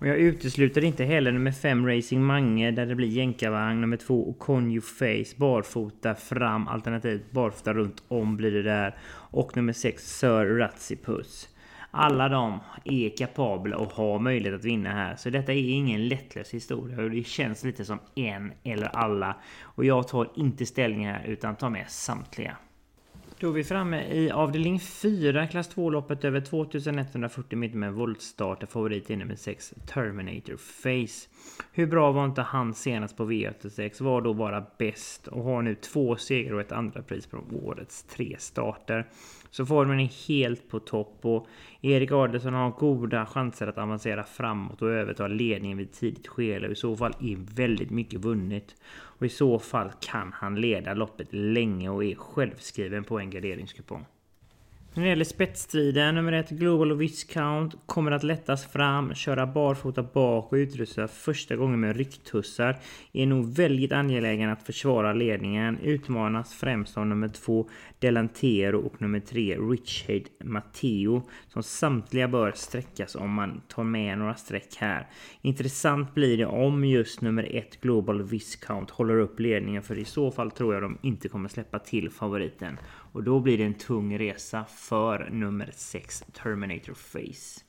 Och 0.00 0.06
jag 0.06 0.18
utesluter 0.18 0.84
inte 0.84 1.04
heller 1.04 1.32
nummer 1.32 1.52
5 1.52 1.86
Racing 1.86 2.26
Mange 2.26 2.70
där 2.70 2.86
det 2.86 2.94
blir 2.94 3.08
jänkarvagn. 3.08 3.80
Nummer 3.80 3.96
2 3.96 4.22
och 4.22 4.38
Conju 4.38 4.80
Face 4.80 5.36
barfota 5.36 6.14
fram 6.14 6.68
alternativt 6.68 7.30
barfota 7.30 7.74
runt 7.74 8.02
om 8.08 8.36
blir 8.36 8.50
det 8.50 8.62
där. 8.62 8.96
Och 9.10 9.56
nummer 9.56 9.72
6 9.72 10.18
Sir 10.18 10.44
Ratsipus. 10.44 11.48
Alla 11.90 12.28
de 12.28 12.60
är 12.84 13.16
kapabla 13.16 13.76
och 13.76 13.92
har 13.92 14.18
möjlighet 14.18 14.58
att 14.58 14.64
vinna 14.64 14.90
här. 14.90 15.16
Så 15.16 15.30
detta 15.30 15.52
är 15.52 15.70
ingen 15.70 16.08
lättlös 16.08 16.54
historia 16.54 17.02
och 17.02 17.10
det 17.10 17.26
känns 17.26 17.64
lite 17.64 17.84
som 17.84 17.98
en 18.14 18.52
eller 18.64 18.86
alla. 18.86 19.36
Och 19.60 19.84
jag 19.84 20.08
tar 20.08 20.30
inte 20.36 20.66
ställning 20.66 21.06
här 21.06 21.24
utan 21.26 21.56
tar 21.56 21.70
med 21.70 21.90
samtliga. 21.90 22.56
Då 23.40 23.48
är 23.48 23.52
vi 23.52 23.64
framme 23.64 24.04
i 24.04 24.30
avdelning 24.30 24.80
4, 24.80 25.46
klass 25.46 25.76
2-loppet 25.76 26.24
över 26.24 26.40
2140 26.40 27.58
meter 27.58 27.76
med 27.76 27.92
voltstart. 27.92 28.70
Favorit 28.70 29.10
är 29.10 29.16
nummer 29.16 29.34
6, 29.34 29.74
Terminator 29.86 30.56
Face. 30.56 31.28
Hur 31.72 31.86
bra 31.86 32.12
var 32.12 32.24
inte 32.24 32.42
han 32.42 32.74
senast 32.74 33.16
på 33.16 33.30
V86? 33.30 34.02
Var 34.02 34.20
då 34.20 34.34
bara 34.34 34.66
bäst 34.78 35.26
och 35.26 35.44
har 35.44 35.62
nu 35.62 35.74
två 35.74 36.16
segrar 36.16 36.54
och 36.54 36.60
ett 36.60 36.72
andra 36.72 37.02
pris 37.02 37.26
på 37.26 37.38
årets 37.62 38.02
tre 38.02 38.36
starter. 38.38 39.08
Så 39.50 39.66
formen 39.66 40.00
är 40.00 40.28
helt 40.28 40.68
på 40.68 40.80
topp 40.80 41.18
och 41.20 41.46
Erik 41.80 42.12
Adelsson 42.12 42.54
har 42.54 42.70
goda 42.70 43.26
chanser 43.26 43.66
att 43.66 43.78
avancera 43.78 44.24
framåt 44.24 44.82
och 44.82 44.90
överta 44.90 45.26
ledningen 45.26 45.78
vid 45.78 45.92
tidigt 45.92 46.28
skede 46.28 46.68
i 46.68 46.74
så 46.74 46.96
fall 46.96 47.12
är 47.20 47.54
väldigt 47.54 47.90
mycket 47.90 48.20
vunnet. 48.20 48.74
Och 48.92 49.26
i 49.26 49.28
så 49.28 49.58
fall 49.58 49.90
kan 50.00 50.32
han 50.32 50.60
leda 50.60 50.94
loppet 50.94 51.28
länge 51.30 51.88
och 51.88 52.04
är 52.04 52.14
självskriven 52.14 53.04
på 53.04 53.18
en 53.18 53.30
garderingskupong. 53.30 54.04
När 54.94 55.02
det 55.02 55.08
gäller 55.08 55.24
spetsstriden, 55.24 56.14
nummer 56.14 56.32
ett 56.32 56.50
Global 56.50 56.96
Viscount 56.96 57.76
kommer 57.86 58.10
att 58.10 58.22
lättas 58.22 58.66
fram, 58.66 59.14
köra 59.14 59.46
barfota 59.46 60.02
bak 60.02 60.52
och 60.52 60.56
utrustas 60.56 61.12
första 61.12 61.56
gången 61.56 61.80
med 61.80 61.96
rycktussar. 61.96 62.78
Är 63.12 63.26
nog 63.26 63.54
väldigt 63.54 63.92
angelägen 63.92 64.50
att 64.50 64.62
försvara 64.62 65.12
ledningen. 65.12 65.78
Utmanas 65.78 66.54
främst 66.54 66.98
av 66.98 67.06
nummer 67.06 67.28
två 67.28 67.68
Delantero 67.98 68.78
och 68.78 69.02
nummer 69.02 69.20
tre 69.20 69.56
Richard 69.56 70.22
Matteo 70.44 71.22
som 71.48 71.62
samtliga 71.62 72.28
bör 72.28 72.52
sträckas 72.52 73.14
om 73.14 73.30
man 73.32 73.60
tar 73.68 73.84
med 73.84 74.18
några 74.18 74.34
streck 74.34 74.76
här. 74.78 75.06
Intressant 75.42 76.14
blir 76.14 76.38
det 76.38 76.46
om 76.46 76.84
just 76.84 77.20
nummer 77.20 77.56
ett 77.56 77.80
Global 77.80 78.22
Viscount 78.22 78.92
håller 78.92 79.18
upp 79.18 79.40
ledningen 79.40 79.82
för 79.82 79.98
i 79.98 80.04
så 80.04 80.30
fall 80.30 80.50
tror 80.50 80.74
jag 80.74 80.82
de 80.82 80.98
inte 81.02 81.28
kommer 81.28 81.48
släppa 81.48 81.78
till 81.78 82.10
favoriten. 82.10 82.78
Och 83.12 83.24
då 83.24 83.40
blir 83.40 83.58
det 83.58 83.64
en 83.64 83.74
tung 83.74 84.18
resa 84.18 84.64
för 84.64 85.28
nummer 85.30 85.70
6 85.72 86.24
Terminator 86.32 86.94
Face. 86.94 87.64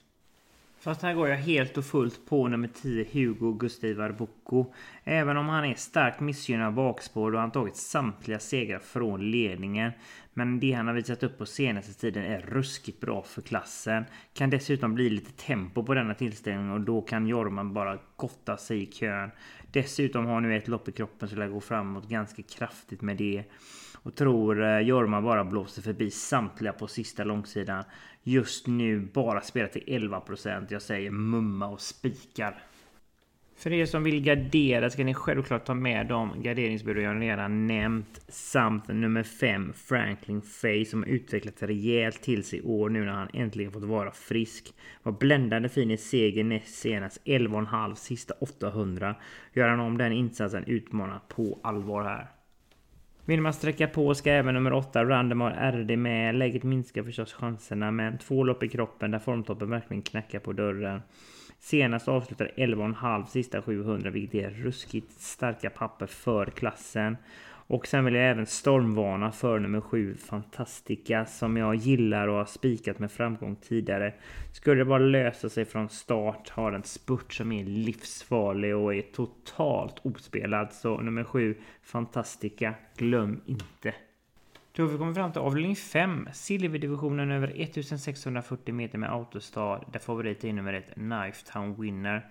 Fast 0.82 1.02
här 1.02 1.14
går 1.14 1.28
jag 1.28 1.36
helt 1.36 1.78
och 1.78 1.84
fullt 1.84 2.26
på 2.26 2.48
nummer 2.48 2.68
10 2.68 3.06
Hugo 3.12 3.52
Gustivar 3.52 4.12
Bocco. 4.12 4.66
Även 5.04 5.36
om 5.36 5.48
han 5.48 5.64
är 5.64 5.74
starkt 5.74 6.20
missgynnad 6.20 6.74
bakspår 6.74 7.32
då 7.32 7.38
han 7.38 7.50
tagit 7.50 7.76
samtliga 7.76 8.38
segrar 8.38 8.78
från 8.78 9.30
ledningen. 9.30 9.92
Men 10.34 10.60
det 10.60 10.72
han 10.72 10.86
har 10.86 10.94
visat 10.94 11.22
upp 11.22 11.38
på 11.38 11.46
senaste 11.46 12.00
tiden 12.00 12.24
är 12.24 12.40
ruskigt 12.40 13.00
bra 13.00 13.22
för 13.22 13.42
klassen. 13.42 14.04
Kan 14.34 14.50
dessutom 14.50 14.94
bli 14.94 15.10
lite 15.10 15.32
tempo 15.32 15.84
på 15.84 15.94
denna 15.94 16.14
tillställning 16.14 16.70
och 16.70 16.80
då 16.80 17.02
kan 17.02 17.26
Jorman 17.26 17.74
bara 17.74 17.98
gotta 18.16 18.56
sig 18.56 18.82
i 18.82 18.86
kön. 18.86 19.30
Dessutom 19.72 20.26
har 20.26 20.40
nu 20.40 20.56
ett 20.56 20.68
lopp 20.68 20.88
i 20.88 20.92
kroppen 20.92 21.28
som 21.28 21.38
lär 21.38 21.48
gå 21.48 21.60
framåt 21.60 22.08
ganska 22.08 22.42
kraftigt 22.42 23.02
med 23.02 23.16
det. 23.16 23.44
Och 24.02 24.14
tror 24.14 24.62
eh, 24.62 24.78
Jorma 24.80 25.22
bara 25.22 25.44
blåser 25.44 25.82
förbi 25.82 26.10
samtliga 26.10 26.72
på 26.72 26.86
sista 26.86 27.24
långsidan. 27.24 27.84
Just 28.22 28.66
nu 28.66 29.00
bara 29.00 29.40
spelar 29.40 29.68
till 29.68 29.82
11%. 29.86 30.66
Jag 30.68 30.82
säger 30.82 31.10
mumma 31.10 31.68
och 31.68 31.80
spikar. 31.80 32.62
För 33.56 33.72
er 33.72 33.86
som 33.86 34.04
vill 34.04 34.22
gardera 34.22 34.90
ska 34.90 35.04
ni 35.04 35.14
självklart 35.14 35.64
ta 35.64 35.74
med 35.74 36.06
de 36.06 36.42
garderingsbyråer 36.42 37.04
jag 37.04 37.22
redan 37.22 37.66
nämnt. 37.66 38.20
Samt 38.28 38.88
nummer 38.88 39.22
5 39.22 39.72
Franklin 39.72 40.42
Faye 40.42 40.84
som 40.84 41.02
har 41.02 41.10
utvecklat 41.10 41.62
rejält 41.62 42.22
till 42.22 42.44
sig 42.44 42.58
i 42.58 42.62
år 42.62 42.88
nu 42.88 43.04
när 43.04 43.12
han 43.12 43.28
äntligen 43.32 43.72
fått 43.72 43.84
vara 43.84 44.10
frisk. 44.10 44.74
Var 45.02 45.12
bländande 45.12 45.68
fin 45.68 45.90
i 45.90 45.96
seger 45.96 46.44
näst 46.44 46.74
senast 46.74 47.22
11,5 47.24 47.94
sista 47.94 48.34
800. 48.40 49.14
Gör 49.52 49.68
han 49.68 49.80
om 49.80 49.98
den 49.98 50.12
insatsen 50.12 50.64
utmanar 50.64 51.20
på 51.28 51.60
allvar 51.62 52.04
här. 52.04 52.41
Vill 53.24 53.40
man 53.40 53.52
sträcka 53.52 53.88
på 53.88 54.14
ska 54.14 54.30
även 54.30 54.54
nummer 54.54 54.72
8 54.72 55.04
Randomar 55.04 55.72
RD 55.72 55.98
med. 55.98 56.34
Läget 56.34 56.62
minskar 56.62 57.02
förstås 57.02 57.32
chanserna 57.32 57.90
men 57.90 58.18
två 58.18 58.44
lopp 58.44 58.62
i 58.62 58.68
kroppen 58.68 59.10
där 59.10 59.18
formtoppen 59.18 59.70
verkligen 59.70 60.02
knackar 60.02 60.38
på 60.38 60.52
dörren. 60.52 61.02
Senast 61.58 62.08
avslutade 62.08 62.50
11,5 62.56 63.26
sista 63.26 63.62
700 63.62 64.10
vilket 64.10 64.34
är 64.34 64.50
ruskigt 64.50 65.20
starka 65.20 65.70
papper 65.70 66.06
för 66.06 66.46
klassen. 66.46 67.16
Och 67.72 67.86
sen 67.86 68.04
vill 68.04 68.14
jag 68.14 68.30
även 68.30 68.46
stormvarna 68.46 69.32
för 69.32 69.58
nummer 69.58 69.80
7 69.80 70.16
Fantastica 70.16 71.26
som 71.26 71.56
jag 71.56 71.74
gillar 71.74 72.28
och 72.28 72.36
har 72.36 72.44
spikat 72.44 72.98
med 72.98 73.12
framgång 73.12 73.56
tidigare. 73.56 74.14
Skulle 74.52 74.80
det 74.80 74.84
bara 74.84 74.98
lösa 74.98 75.48
sig 75.48 75.64
från 75.64 75.88
start 75.88 76.48
har 76.50 76.72
en 76.72 76.82
spurt 76.82 77.32
som 77.32 77.52
är 77.52 77.64
livsfarlig 77.64 78.76
och 78.76 78.94
är 78.94 79.02
totalt 79.02 79.94
ospelad. 80.02 80.72
Så 80.72 81.00
nummer 81.00 81.24
7 81.24 81.56
Fantastica, 81.82 82.74
glöm 82.96 83.40
inte. 83.46 83.94
Då 84.74 84.82
har 84.82 84.88
vi 84.88 84.98
kommit 84.98 85.16
fram 85.16 85.32
till 85.32 85.40
avdelning 85.40 85.76
5, 85.76 86.28
silverdivisionen 86.32 87.30
över 87.30 87.48
1640 87.48 88.74
meter 88.74 88.98
med 88.98 89.12
autostad, 89.12 89.84
där 89.92 89.98
favorit 89.98 90.44
är 90.44 90.52
nummer 90.52 90.72
1, 90.72 90.94
Knifetown 90.94 91.80
Winner. 91.80 92.26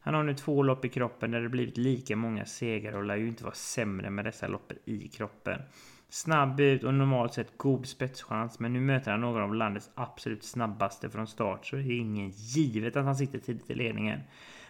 Han 0.00 0.14
har 0.14 0.22
nu 0.22 0.34
två 0.34 0.62
lopp 0.62 0.84
i 0.84 0.88
kroppen 0.88 1.30
där 1.30 1.40
det 1.40 1.48
blivit 1.48 1.76
lika 1.76 2.16
många 2.16 2.44
segrar 2.44 2.96
och 2.98 3.04
lär 3.04 3.16
ju 3.16 3.28
inte 3.28 3.44
vara 3.44 3.54
sämre 3.54 4.10
med 4.10 4.24
dessa 4.24 4.48
lopp 4.48 4.72
i 4.84 5.08
kroppen. 5.08 5.60
Snabb 6.08 6.60
ut 6.60 6.84
och 6.84 6.94
normalt 6.94 7.34
sett 7.34 7.58
god 7.58 7.86
spetschans, 7.86 8.58
men 8.58 8.72
nu 8.72 8.80
möter 8.80 9.10
han 9.10 9.20
några 9.20 9.44
av 9.44 9.54
landets 9.54 9.90
absolut 9.94 10.44
snabbaste 10.44 11.10
från 11.10 11.26
start, 11.26 11.66
så 11.66 11.76
det 11.76 11.82
är 11.82 12.00
ingen 12.00 12.30
givet 12.30 12.96
att 12.96 13.04
han 13.04 13.16
sitter 13.16 13.38
tidigt 13.38 13.70
i 13.70 13.74
ledningen. 13.74 14.20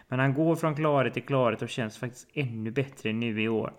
Men 0.07 0.19
han 0.19 0.33
går 0.33 0.55
från 0.55 0.75
klarhet 0.75 1.13
till 1.13 1.25
klarhet 1.25 1.61
och 1.61 1.69
känns 1.69 1.97
faktiskt 1.97 2.27
ännu 2.33 2.71
bättre 2.71 3.13
nu 3.13 3.41
i 3.41 3.47
år. 3.47 3.73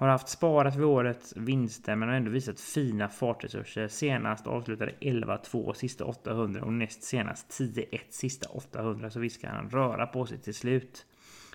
Har 0.00 0.08
haft 0.08 0.28
sparat 0.28 0.76
vid 0.76 0.84
årets 0.84 1.36
vinster 1.36 1.96
men 1.96 2.08
har 2.08 2.16
ändå 2.16 2.30
visat 2.30 2.60
fina 2.60 3.08
fartresurser. 3.08 3.88
Senast 3.88 4.46
avslutade 4.46 4.92
11-2 5.00 5.72
sista 5.72 6.04
800 6.04 6.62
och 6.62 6.72
näst 6.72 7.02
senast 7.02 7.60
10-1 7.60 8.00
sista 8.08 8.48
800 8.48 9.10
så 9.10 9.20
visst 9.20 9.40
kan 9.40 9.56
han 9.56 9.70
röra 9.70 10.06
på 10.06 10.26
sig 10.26 10.38
till 10.38 10.54
slut. 10.54 11.06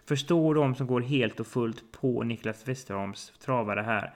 Förstår 0.08 0.56
de 0.56 0.76
som 0.76 0.88
går 0.88 1.02
helt 1.02 1.40
och 1.40 1.48
fullt 1.48 1.92
på 1.92 2.24
Niklas 2.24 2.68
Westerholms 2.68 3.34
travare 3.40 3.82
här. 3.82 4.14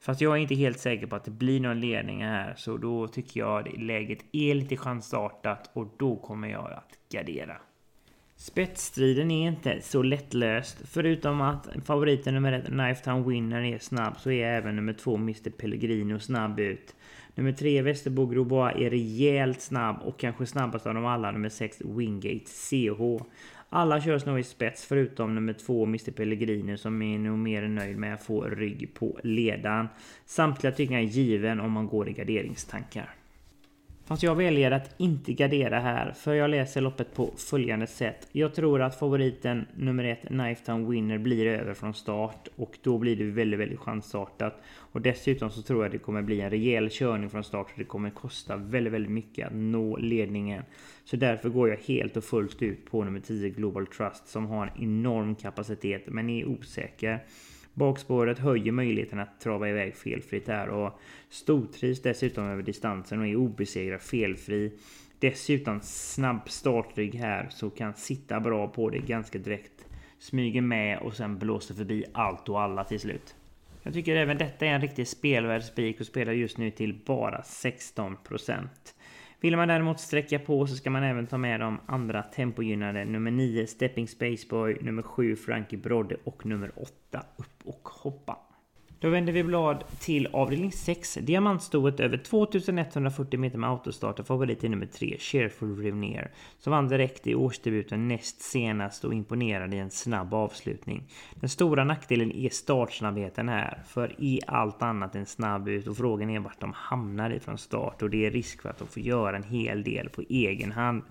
Fast 0.00 0.20
jag 0.20 0.32
är 0.32 0.40
inte 0.40 0.54
helt 0.54 0.78
säker 0.78 1.06
på 1.06 1.16
att 1.16 1.24
det 1.24 1.30
blir 1.30 1.60
någon 1.60 1.80
ledning 1.80 2.24
här 2.24 2.54
så 2.56 2.76
då 2.76 3.08
tycker 3.08 3.40
jag 3.40 3.68
att 3.68 3.78
läget 3.78 4.24
är 4.32 4.54
lite 4.54 4.76
chansartat 4.76 5.70
och 5.72 5.94
då 5.98 6.16
kommer 6.16 6.48
jag 6.48 6.72
att 6.72 6.98
gardera. 7.12 7.56
Spetsstriden 8.40 9.30
är 9.30 9.48
inte 9.48 9.80
så 9.80 10.02
lättlöst. 10.02 10.82
Förutom 10.84 11.40
att 11.40 11.68
favoriten 11.84 12.34
nummer 12.34 12.52
ett, 12.52 12.66
Knifetown 12.66 13.28
Winner, 13.28 13.62
är 13.62 13.78
snabb 13.78 14.20
så 14.20 14.30
är 14.30 14.46
även 14.46 14.76
nummer 14.76 14.92
två 14.92 15.14
Mr 15.14 15.50
Pellegrino 15.50 16.18
snabb 16.18 16.60
ut. 16.60 16.94
Nummer 17.34 17.52
tre 17.52 17.82
Västerbo 17.82 18.26
Groboa, 18.26 18.72
är 18.72 18.90
rejält 18.90 19.60
snabb 19.60 19.96
och 20.02 20.18
kanske 20.18 20.46
snabbast 20.46 20.86
av 20.86 20.94
dem 20.94 21.06
alla 21.06 21.30
nummer 21.30 21.48
sex 21.48 21.80
Wingate 21.80 22.44
CH. 22.44 23.24
Alla 23.68 24.00
körs 24.00 24.26
nog 24.26 24.38
i 24.38 24.42
spets 24.42 24.84
förutom 24.84 25.34
nummer 25.34 25.52
två 25.52 25.84
Mr 25.84 26.10
Pellegrino 26.10 26.76
som 26.76 27.02
är 27.02 27.18
nog 27.18 27.38
mer 27.38 27.62
nöjd 27.68 27.96
med 27.96 28.14
att 28.14 28.22
få 28.22 28.44
rygg 28.44 28.94
på 28.94 29.20
ledan. 29.22 29.88
Samtliga 30.26 30.72
tycker 30.72 30.94
jag 30.94 31.02
är 31.02 31.06
given 31.06 31.60
om 31.60 31.72
man 31.72 31.86
går 31.86 32.08
i 32.08 32.12
garderingstankar. 32.12 33.19
Fast 34.10 34.22
jag 34.22 34.34
väljer 34.34 34.70
att 34.70 34.94
inte 34.96 35.32
gardera 35.32 35.80
här, 35.80 36.12
för 36.12 36.34
jag 36.34 36.50
läser 36.50 36.80
loppet 36.80 37.14
på 37.14 37.34
följande 37.36 37.86
sätt. 37.86 38.28
Jag 38.32 38.54
tror 38.54 38.82
att 38.82 38.98
favoriten 38.98 39.66
nummer 39.74 40.04
ett, 40.04 40.22
Knifetown 40.26 40.90
Winner, 40.90 41.18
blir 41.18 41.46
över 41.46 41.74
från 41.74 41.94
start 41.94 42.48
och 42.56 42.78
då 42.82 42.98
blir 42.98 43.16
det 43.16 43.24
väldigt, 43.24 43.60
väldigt 43.60 43.78
chansartat. 43.78 44.62
Och 44.76 45.00
dessutom 45.00 45.50
så 45.50 45.62
tror 45.62 45.84
jag 45.84 45.92
det 45.92 45.98
kommer 45.98 46.22
bli 46.22 46.40
en 46.40 46.50
rejäl 46.50 46.88
körning 46.90 47.30
från 47.30 47.44
start 47.44 47.66
och 47.66 47.78
det 47.78 47.84
kommer 47.84 48.10
kosta 48.10 48.56
väldigt, 48.56 48.92
väldigt 48.92 49.12
mycket 49.12 49.46
att 49.46 49.54
nå 49.54 49.96
ledningen. 49.96 50.62
Så 51.04 51.16
därför 51.16 51.48
går 51.48 51.68
jag 51.68 51.76
helt 51.76 52.16
och 52.16 52.24
fullt 52.24 52.62
ut 52.62 52.90
på 52.90 53.04
nummer 53.04 53.20
10 53.20 53.50
Global 53.50 53.86
Trust 53.86 54.28
som 54.28 54.46
har 54.46 54.66
en 54.66 54.82
enorm 54.82 55.34
kapacitet 55.34 56.02
men 56.06 56.30
är 56.30 56.48
osäker. 56.48 57.24
Bakspåret 57.74 58.38
höjer 58.38 58.72
möjligheten 58.72 59.18
att 59.18 59.40
trava 59.40 59.68
iväg 59.68 59.96
felfritt 59.96 60.48
här 60.48 60.68
och 60.68 61.00
stortrivs 61.28 62.02
dessutom 62.02 62.44
över 62.44 62.62
distansen 62.62 63.20
och 63.20 63.26
är 63.26 63.36
obesegrad 63.36 64.00
felfri. 64.00 64.72
Dessutom 65.18 65.80
snabb 65.82 66.50
startrygg 66.50 67.14
här 67.14 67.48
så 67.50 67.70
kan 67.70 67.94
sitta 67.94 68.40
bra 68.40 68.68
på 68.68 68.90
det 68.90 68.98
ganska 68.98 69.38
direkt. 69.38 69.86
Smyger 70.18 70.60
med 70.60 70.98
och 70.98 71.14
sen 71.14 71.38
blåser 71.38 71.74
förbi 71.74 72.04
allt 72.12 72.48
och 72.48 72.60
alla 72.60 72.84
till 72.84 73.00
slut. 73.00 73.34
Jag 73.82 73.94
tycker 73.94 74.16
även 74.16 74.38
detta 74.38 74.66
är 74.66 74.70
en 74.70 74.80
riktig 74.80 75.08
spelvärd 75.08 75.62
spik 75.62 76.00
och 76.00 76.06
spelar 76.06 76.32
just 76.32 76.58
nu 76.58 76.70
till 76.70 77.00
bara 77.06 77.42
16 77.42 78.16
procent. 78.16 78.94
Vill 79.40 79.56
man 79.56 79.68
däremot 79.68 80.00
sträcka 80.00 80.38
på 80.38 80.66
så 80.66 80.76
ska 80.76 80.90
man 80.90 81.02
även 81.02 81.26
ta 81.26 81.38
med 81.38 81.60
de 81.60 81.80
andra 81.86 82.22
tempogynnade. 82.22 83.04
Nummer 83.04 83.30
9 83.30 83.66
Stepping 83.66 84.08
Spaceboy, 84.08 84.78
nummer 84.80 85.02
7 85.02 85.36
Frankie 85.36 85.78
Brodde 85.78 86.16
och 86.24 86.46
nummer 86.46 86.72
8 86.76 87.24
Upp 87.36 87.46
och 87.64 87.88
hoppa. 87.88 88.38
Då 89.00 89.08
vänder 89.08 89.32
vi 89.32 89.42
blad 89.42 89.84
till 90.00 90.28
avdelning 90.32 90.72
6. 90.72 91.18
Diamantstoet 91.22 92.00
över 92.00 92.16
2140 92.16 93.40
meter 93.40 93.58
med 93.58 93.70
autostart 93.70 94.18
och 94.20 94.26
favorit 94.26 94.64
i 94.64 94.68
nummer 94.68 94.86
3, 94.86 95.16
Cheerful 95.18 95.82
Revner. 95.82 96.30
Som 96.58 96.70
vann 96.70 96.88
direkt 96.88 97.26
i 97.26 97.34
årsdebuten 97.34 98.08
näst 98.08 98.40
senast 98.40 99.04
och 99.04 99.14
imponerade 99.14 99.76
i 99.76 99.78
en 99.78 99.90
snabb 99.90 100.34
avslutning. 100.34 101.02
Den 101.34 101.48
stora 101.48 101.84
nackdelen 101.84 102.32
är 102.32 102.48
startsnabbheten 102.48 103.48
här. 103.48 103.82
För 103.86 104.14
i 104.18 104.40
allt 104.46 104.82
annat 104.82 105.14
än 105.14 105.26
snabb 105.26 105.68
ut 105.68 105.86
och 105.86 105.96
frågan 105.96 106.30
är 106.30 106.40
vart 106.40 106.60
de 106.60 106.72
hamnar 106.72 107.30
ifrån 107.30 107.58
start 107.58 108.02
och 108.02 108.10
det 108.10 108.26
är 108.26 108.30
risk 108.30 108.62
för 108.62 108.68
att 108.68 108.78
de 108.78 108.88
får 108.88 109.02
göra 109.02 109.36
en 109.36 109.42
hel 109.42 109.82
del 109.82 110.08
på 110.08 110.22
egen 110.28 110.72
hand. 110.72 111.02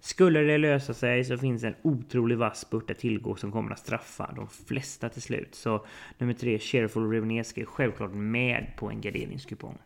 Skulle 0.00 0.40
det 0.40 0.58
lösa 0.58 0.94
sig 0.94 1.24
så 1.24 1.38
finns 1.38 1.64
en 1.64 1.74
otrolig 1.82 2.38
vass 2.38 2.60
spurt 2.60 2.90
att 2.90 2.98
tillgå 2.98 3.36
som 3.36 3.52
kommer 3.52 3.72
att 3.72 3.78
straffa 3.78 4.32
de 4.36 4.48
flesta 4.48 5.08
till 5.08 5.22
slut. 5.22 5.54
Så 5.54 5.86
nummer 6.18 6.34
tre, 6.34 6.58
Cheerful 6.58 7.10
Riveneska 7.10 7.60
är 7.60 7.64
självklart 7.64 8.14
med 8.14 8.66
på 8.76 8.90
en 8.90 9.00
garderingskupong. 9.00 9.78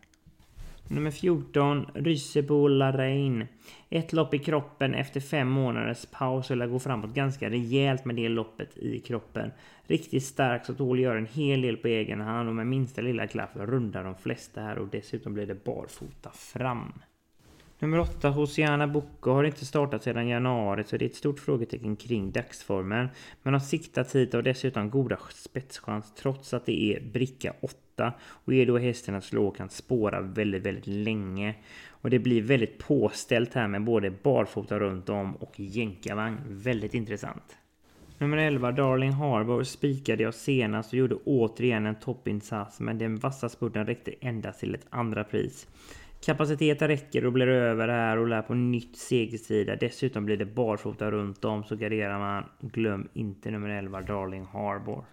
Nummer 0.87 1.11
14, 1.11 1.85
Rysebo 1.93 2.67
Larain. 2.67 3.47
Ett 3.89 4.13
lopp 4.13 4.33
i 4.33 4.39
kroppen 4.39 4.93
efter 4.93 5.19
fem 5.19 5.49
månaders 5.49 6.05
paus 6.05 6.51
och 6.51 6.57
lär 6.57 6.67
gå 6.67 6.79
framåt 6.79 7.13
ganska 7.13 7.49
rejält 7.49 8.05
med 8.05 8.15
det 8.15 8.29
loppet 8.29 8.77
i 8.77 8.99
kroppen. 8.99 9.51
Riktigt 9.87 10.23
stark 10.23 10.65
så 10.65 10.73
tål 10.73 10.99
gör 10.99 11.15
en 11.15 11.25
hel 11.25 11.61
del 11.61 11.77
på 11.77 11.87
egen 11.87 12.21
hand 12.21 12.49
och 12.49 12.55
med 12.55 12.67
minsta 12.67 13.01
lilla 13.01 13.27
klaff 13.27 13.49
rundar 13.53 14.03
de 14.03 14.15
flesta 14.15 14.61
här 14.61 14.77
och 14.77 14.87
dessutom 14.87 15.33
blir 15.33 15.45
det 15.45 15.63
barfota 15.63 16.31
fram. 16.31 16.93
Nummer 17.83 17.99
8, 17.99 18.29
Hosiana 18.29 18.87
Boko, 18.87 19.31
har 19.31 19.43
inte 19.43 19.65
startat 19.65 20.03
sedan 20.03 20.27
januari 20.27 20.83
så 20.83 20.97
det 20.97 21.05
är 21.05 21.09
ett 21.09 21.15
stort 21.15 21.39
frågetecken 21.39 21.95
kring 21.95 22.31
dagsformen. 22.31 23.09
Men 23.41 23.53
har 23.53 23.61
siktat 23.61 24.15
hit 24.15 24.33
och 24.33 24.43
dessutom 24.43 24.89
goda 24.89 25.17
spetschans 25.33 26.13
trots 26.15 26.53
att 26.53 26.65
det 26.65 26.93
är 26.93 27.01
bricka 27.13 27.53
8 27.61 28.13
och 28.23 28.53
är 28.53 28.65
då 28.65 28.77
hästen 28.77 29.15
att 29.15 29.23
slå 29.23 29.51
kan 29.51 29.69
spåra 29.69 30.21
väldigt, 30.21 30.63
väldigt 30.63 30.87
länge. 30.87 31.55
Och 31.89 32.09
det 32.09 32.19
blir 32.19 32.41
väldigt 32.41 32.77
påställt 32.77 33.53
här 33.53 33.67
med 33.67 33.83
både 33.83 34.11
barfota 34.11 34.79
runt 34.79 35.09
om 35.09 35.35
och 35.35 35.59
jänkarvagn. 35.59 36.37
Väldigt 36.47 36.93
intressant. 36.93 37.57
Nummer 38.17 38.37
11, 38.37 38.71
Darling 38.71 39.11
Harbour, 39.11 39.63
spikade 39.63 40.23
jag 40.23 40.33
senast 40.33 40.93
och 40.93 40.99
gjorde 40.99 41.15
återigen 41.15 41.85
en 41.85 41.95
toppinsats 41.95 42.79
men 42.79 42.97
den 42.97 43.15
vassa 43.15 43.49
spurten 43.49 43.85
räckte 43.85 44.13
endast 44.21 44.59
till 44.59 44.75
ett 44.75 44.87
andra 44.89 45.23
pris. 45.23 45.67
Kapaciteten 46.25 46.87
räcker 46.87 47.25
och 47.25 47.33
blir 47.33 47.47
över 47.47 47.87
här 47.87 48.17
och 48.17 48.27
lär 48.27 48.41
på 48.41 48.53
nytt 48.53 48.97
segersida. 48.97 49.75
Dessutom 49.75 50.25
blir 50.25 50.37
det 50.37 50.45
barfota 50.45 51.11
runt 51.11 51.45
om 51.45 51.63
så 51.63 51.75
garderar 51.75 52.19
man. 52.19 52.43
Glöm 52.59 53.07
inte 53.13 53.51
nummer 53.51 53.69
11 53.69 54.01
Darling 54.01 54.45
Harbour. 54.45 55.03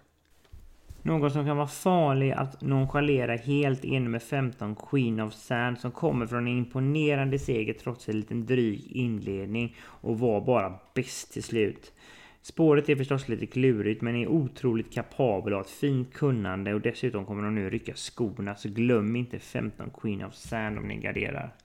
Någon 1.01 1.31
som 1.31 1.45
kan 1.45 1.57
vara 1.57 1.67
farlig 1.67 2.31
att 2.31 2.61
nonchalera 2.61 3.35
helt 3.35 3.85
är 3.85 3.99
nummer 3.99 4.19
15 4.19 4.75
Queen 4.75 5.19
of 5.19 5.33
Sand 5.33 5.79
som 5.79 5.91
kommer 5.91 6.27
från 6.27 6.47
en 6.47 6.57
imponerande 6.57 7.39
seger 7.39 7.73
trots 7.73 8.09
en 8.09 8.19
liten 8.19 8.45
dryg 8.45 8.91
inledning 8.91 9.75
och 9.81 10.19
var 10.19 10.41
bara 10.41 10.73
bäst 10.93 11.33
till 11.33 11.43
slut. 11.43 11.93
Spåret 12.43 12.89
är 12.89 12.95
förstås 12.95 13.27
lite 13.27 13.45
klurigt 13.45 14.01
men 14.01 14.15
är 14.15 14.27
otroligt 14.27 14.93
kapabel 14.93 15.53
och 15.53 15.57
har 15.57 15.63
ett 15.63 15.69
fint 15.69 16.13
kunnande 16.13 16.73
och 16.73 16.81
dessutom 16.81 17.25
kommer 17.25 17.43
de 17.43 17.55
nu 17.55 17.69
rycka 17.69 17.93
skorna 17.95 18.55
så 18.55 18.69
glöm 18.69 19.15
inte 19.15 19.39
15 19.39 19.89
Queen 20.01 20.23
of 20.23 20.33
Sand 20.33 20.77
om 20.77 20.87
ni 20.87 20.97
garderar. 20.97 21.55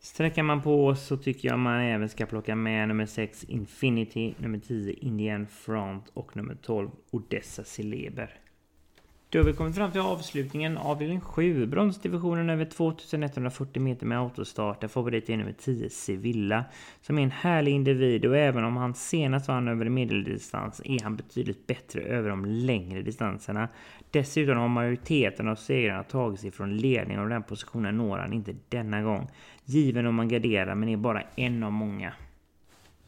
Sträcker 0.00 0.42
man 0.42 0.62
på 0.62 0.94
så 0.94 1.16
tycker 1.16 1.48
jag 1.48 1.58
man 1.58 1.80
även 1.80 2.08
ska 2.08 2.26
plocka 2.26 2.54
med 2.54 2.88
nummer 2.88 3.06
6 3.06 3.44
Infinity, 3.44 4.34
nummer 4.38 4.58
10 4.58 4.92
Indian 4.92 5.46
Front 5.46 6.10
och 6.14 6.36
nummer 6.36 6.54
12 6.54 6.90
Odessa 7.10 7.64
Celeber. 7.64 8.43
Då 9.34 9.40
har 9.40 9.44
vi 9.44 9.52
kommit 9.52 9.74
fram 9.74 9.90
till 9.90 10.00
avslutningen 10.00 10.78
avdelning 10.78 11.20
7. 11.20 11.66
Bronsdivisionen 11.66 12.50
över 12.50 12.64
2140 12.64 13.82
meter 13.82 14.06
med 14.06 14.18
autostart. 14.18 14.80
Där 14.80 14.88
favorit 14.88 15.30
är 15.30 15.36
nummer 15.36 15.52
10 15.52 15.90
Sevilla. 15.90 16.64
Som 17.00 17.18
är 17.18 17.22
en 17.22 17.30
härlig 17.30 17.72
individ 17.72 18.26
och 18.26 18.36
även 18.36 18.64
om 18.64 18.76
han 18.76 18.94
senast 18.94 19.48
vann 19.48 19.68
över 19.68 19.88
medeldistans 19.88 20.80
är 20.84 21.02
han 21.02 21.16
betydligt 21.16 21.66
bättre 21.66 22.00
över 22.00 22.30
de 22.30 22.44
längre 22.44 23.02
distanserna. 23.02 23.68
Dessutom 24.10 24.58
har 24.58 24.68
majoriteten 24.68 25.48
av 25.48 25.54
segrarna 25.54 26.02
tagit 26.02 26.40
sig 26.40 26.50
från 26.50 26.76
ledningen 26.76 27.22
och 27.22 27.28
den 27.28 27.42
positionen 27.42 27.96
når 27.96 28.18
han 28.18 28.32
inte 28.32 28.54
denna 28.68 29.02
gång. 29.02 29.28
Given 29.64 30.06
om 30.06 30.14
man 30.14 30.28
garderar 30.28 30.74
men 30.74 30.88
är 30.88 30.96
bara 30.96 31.22
en 31.36 31.62
av 31.62 31.72
många. 31.72 32.12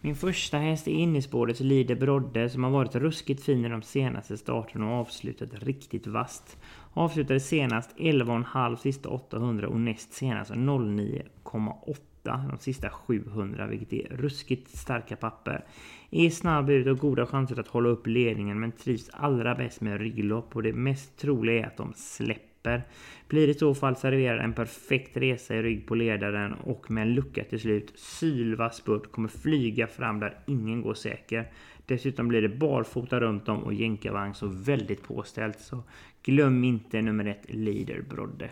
Min 0.01 0.17
första 0.17 0.59
häst 0.59 0.89
är 0.89 0.93
innerspåret 0.93 1.61
Lider 1.61 1.95
Brodde 1.95 2.51
som 2.51 2.65
har 2.65 2.71
varit 2.71 2.95
ruskigt 2.95 3.45
fin 3.45 3.65
i 3.65 3.69
de 3.69 3.83
senaste 3.83 4.37
starterna 4.37 4.87
och 4.87 5.01
avslutat 5.01 5.63
riktigt 5.63 6.07
vast. 6.07 6.59
Avslutade 6.93 7.41
senast 7.41 7.97
11,5 7.97 8.77
sista 8.77 9.09
800 9.09 9.69
och 9.69 9.81
näst 9.81 10.13
senast 10.13 10.51
09,8 10.51 12.49
de 12.49 12.59
sista 12.59 12.91
700 12.91 13.67
vilket 13.67 13.93
är 13.93 14.17
ruskigt 14.17 14.77
starka 14.77 15.17
papper. 15.17 15.65
Är 16.11 16.31
snabb 16.31 16.71
ut 16.71 16.87
och 16.87 16.99
goda 16.99 17.27
chanser 17.27 17.61
att 17.61 17.69
hålla 17.69 17.89
upp 17.89 18.07
ledningen 18.07 18.61
men 18.61 18.73
trivs 18.73 19.11
allra 19.13 19.55
bäst 19.55 19.81
med 19.81 20.01
rygglopp 20.01 20.57
och 20.57 20.63
det 20.63 20.73
mest 20.73 21.17
troliga 21.17 21.63
är 21.63 21.67
att 21.67 21.77
de 21.77 21.93
släpper 21.97 22.56
släpper. 22.67 22.83
Blir 23.29 23.49
i 23.49 23.55
så 23.55 23.75
fall 23.75 23.97
serverad 23.97 24.41
en 24.41 24.53
perfekt 24.53 25.17
resa 25.17 25.55
i 25.55 25.63
rygg 25.63 25.87
på 25.87 25.95
ledaren 25.95 26.53
och 26.53 26.91
med 26.91 27.03
en 27.03 27.15
lucka 27.15 27.45
till 27.45 27.61
slut. 27.61 27.93
Sylvass 27.97 28.77
spurt 28.77 29.13
kommer 29.13 29.29
flyga 29.29 29.87
fram 29.87 30.21
där 30.21 30.39
ingen 30.47 30.83
går 30.83 30.95
säker. 30.95 31.51
Dessutom 31.87 32.29
blir 32.29 32.43
det 32.43 32.49
barfota 32.49 33.21
runt 33.21 33.49
om 33.49 33.63
och 33.65 33.75
jänkarvagn 33.75 34.35
så 34.35 34.47
väldigt 34.47 35.03
påställt. 35.03 35.61
Så 35.61 35.83
glöm 36.23 36.65
inte 36.65 37.03
nummer 37.03 37.25
ett 37.25 37.45
Leader 37.49 38.03
Brodde. 38.03 38.51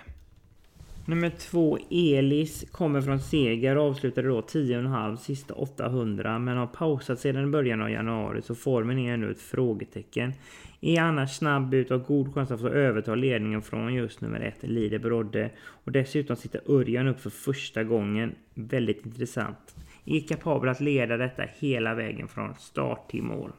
Nummer 1.07 1.31
två 1.31 1.79
Elis 1.91 2.65
kommer 2.71 3.01
från 3.01 3.21
seger 3.21 3.77
och 3.77 3.85
avslutade 3.85 4.29
då 4.29 4.41
10,5 4.41 5.17
sista 5.17 5.55
800 5.55 6.39
men 6.39 6.57
har 6.57 6.67
pausat 6.67 7.21
sedan 7.21 7.51
början 7.51 7.83
av 7.83 7.91
januari 7.91 8.43
så 8.43 8.55
formen 8.55 8.99
är 8.99 9.15
ännu 9.15 9.31
ett 9.31 9.41
frågetecken. 9.41 10.33
Är 10.81 11.01
annars 11.01 11.37
snabb 11.37 11.75
ut 11.75 11.91
och 11.91 11.99
har 11.99 12.07
god 12.07 12.35
chans 12.35 12.51
att 12.51 12.61
få 12.61 12.69
överta 12.69 13.15
ledningen 13.15 13.63
från 13.63 13.95
just 13.95 14.21
nummer 14.21 14.41
ett 14.41 14.63
Lider 14.63 14.99
Brodde 14.99 15.51
och 15.61 15.93
dessutom 15.93 16.37
sitter 16.37 16.61
Örjan 16.67 17.09
upp 17.09 17.21
för 17.21 17.31
första 17.31 17.85
gången. 17.85 18.35
Väldigt 18.55 19.07
intressant. 19.07 19.77
Är 20.05 20.21
kapabel 20.21 20.69
att 20.69 20.81
leda 20.81 21.17
detta 21.17 21.43
hela 21.59 21.95
vägen 21.95 22.29
från 22.29 22.55
start 22.55 23.11
till 23.11 23.23
mål. 23.23 23.53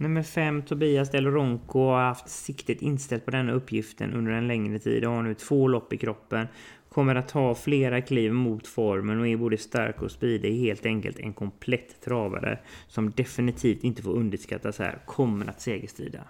Nummer 0.00 0.22
5, 0.22 0.62
Tobias 0.62 1.10
Del 1.10 1.26
Ronco, 1.26 1.78
har 1.78 2.00
haft 2.00 2.28
siktet 2.28 2.82
inställt 2.82 3.24
på 3.24 3.30
denna 3.30 3.52
uppgiften 3.52 4.14
under 4.14 4.32
en 4.32 4.48
längre 4.48 4.78
tid 4.78 5.04
och 5.04 5.12
har 5.12 5.22
nu 5.22 5.34
två 5.34 5.68
lopp 5.68 5.92
i 5.92 5.96
kroppen. 5.96 6.46
Kommer 6.88 7.14
att 7.14 7.28
ta 7.28 7.54
flera 7.54 8.00
kliv 8.00 8.32
mot 8.32 8.66
formen 8.66 9.20
och 9.20 9.28
är 9.28 9.36
både 9.36 9.56
stark 9.56 10.02
och 10.02 10.10
speedig. 10.10 10.60
Helt 10.60 10.86
enkelt 10.86 11.18
en 11.18 11.32
komplett 11.32 12.00
travare 12.00 12.58
som 12.88 13.10
definitivt 13.10 13.84
inte 13.84 14.02
får 14.02 14.12
underskattas 14.12 14.78
här. 14.78 14.98
Kommer 15.06 15.46
att 15.46 15.60
segerstrida. 15.60 16.20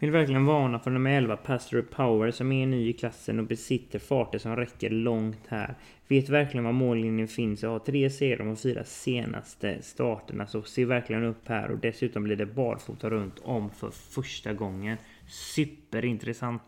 Vill 0.00 0.10
verkligen 0.10 0.46
varna 0.46 0.78
för 0.78 0.90
nummer 0.90 1.10
11 1.10 1.36
Pastor 1.36 1.82
Power 1.82 2.30
som 2.30 2.52
är 2.52 2.66
ny 2.66 2.88
i 2.88 2.92
klassen 2.92 3.38
och 3.38 3.46
besitter 3.46 3.98
farter 3.98 4.38
som 4.38 4.56
räcker 4.56 4.90
långt 4.90 5.46
här. 5.48 5.74
Vet 6.08 6.28
verkligen 6.28 6.64
var 6.64 6.72
mållinjen 6.72 7.28
finns 7.28 7.64
och 7.64 7.70
har 7.70 7.78
tre 7.78 8.10
segrar 8.10 8.44
de 8.44 8.56
fyra 8.56 8.84
senaste 8.84 9.82
starterna 9.82 10.46
så 10.46 10.62
se 10.62 10.84
verkligen 10.84 11.24
upp 11.24 11.48
här 11.48 11.70
och 11.70 11.78
dessutom 11.78 12.22
blir 12.24 12.36
det 12.36 12.46
barfota 12.46 13.10
runt 13.10 13.38
om 13.38 13.70
för 13.70 13.90
första 13.90 14.52
gången. 14.52 14.96
Superintressant. 15.26 16.62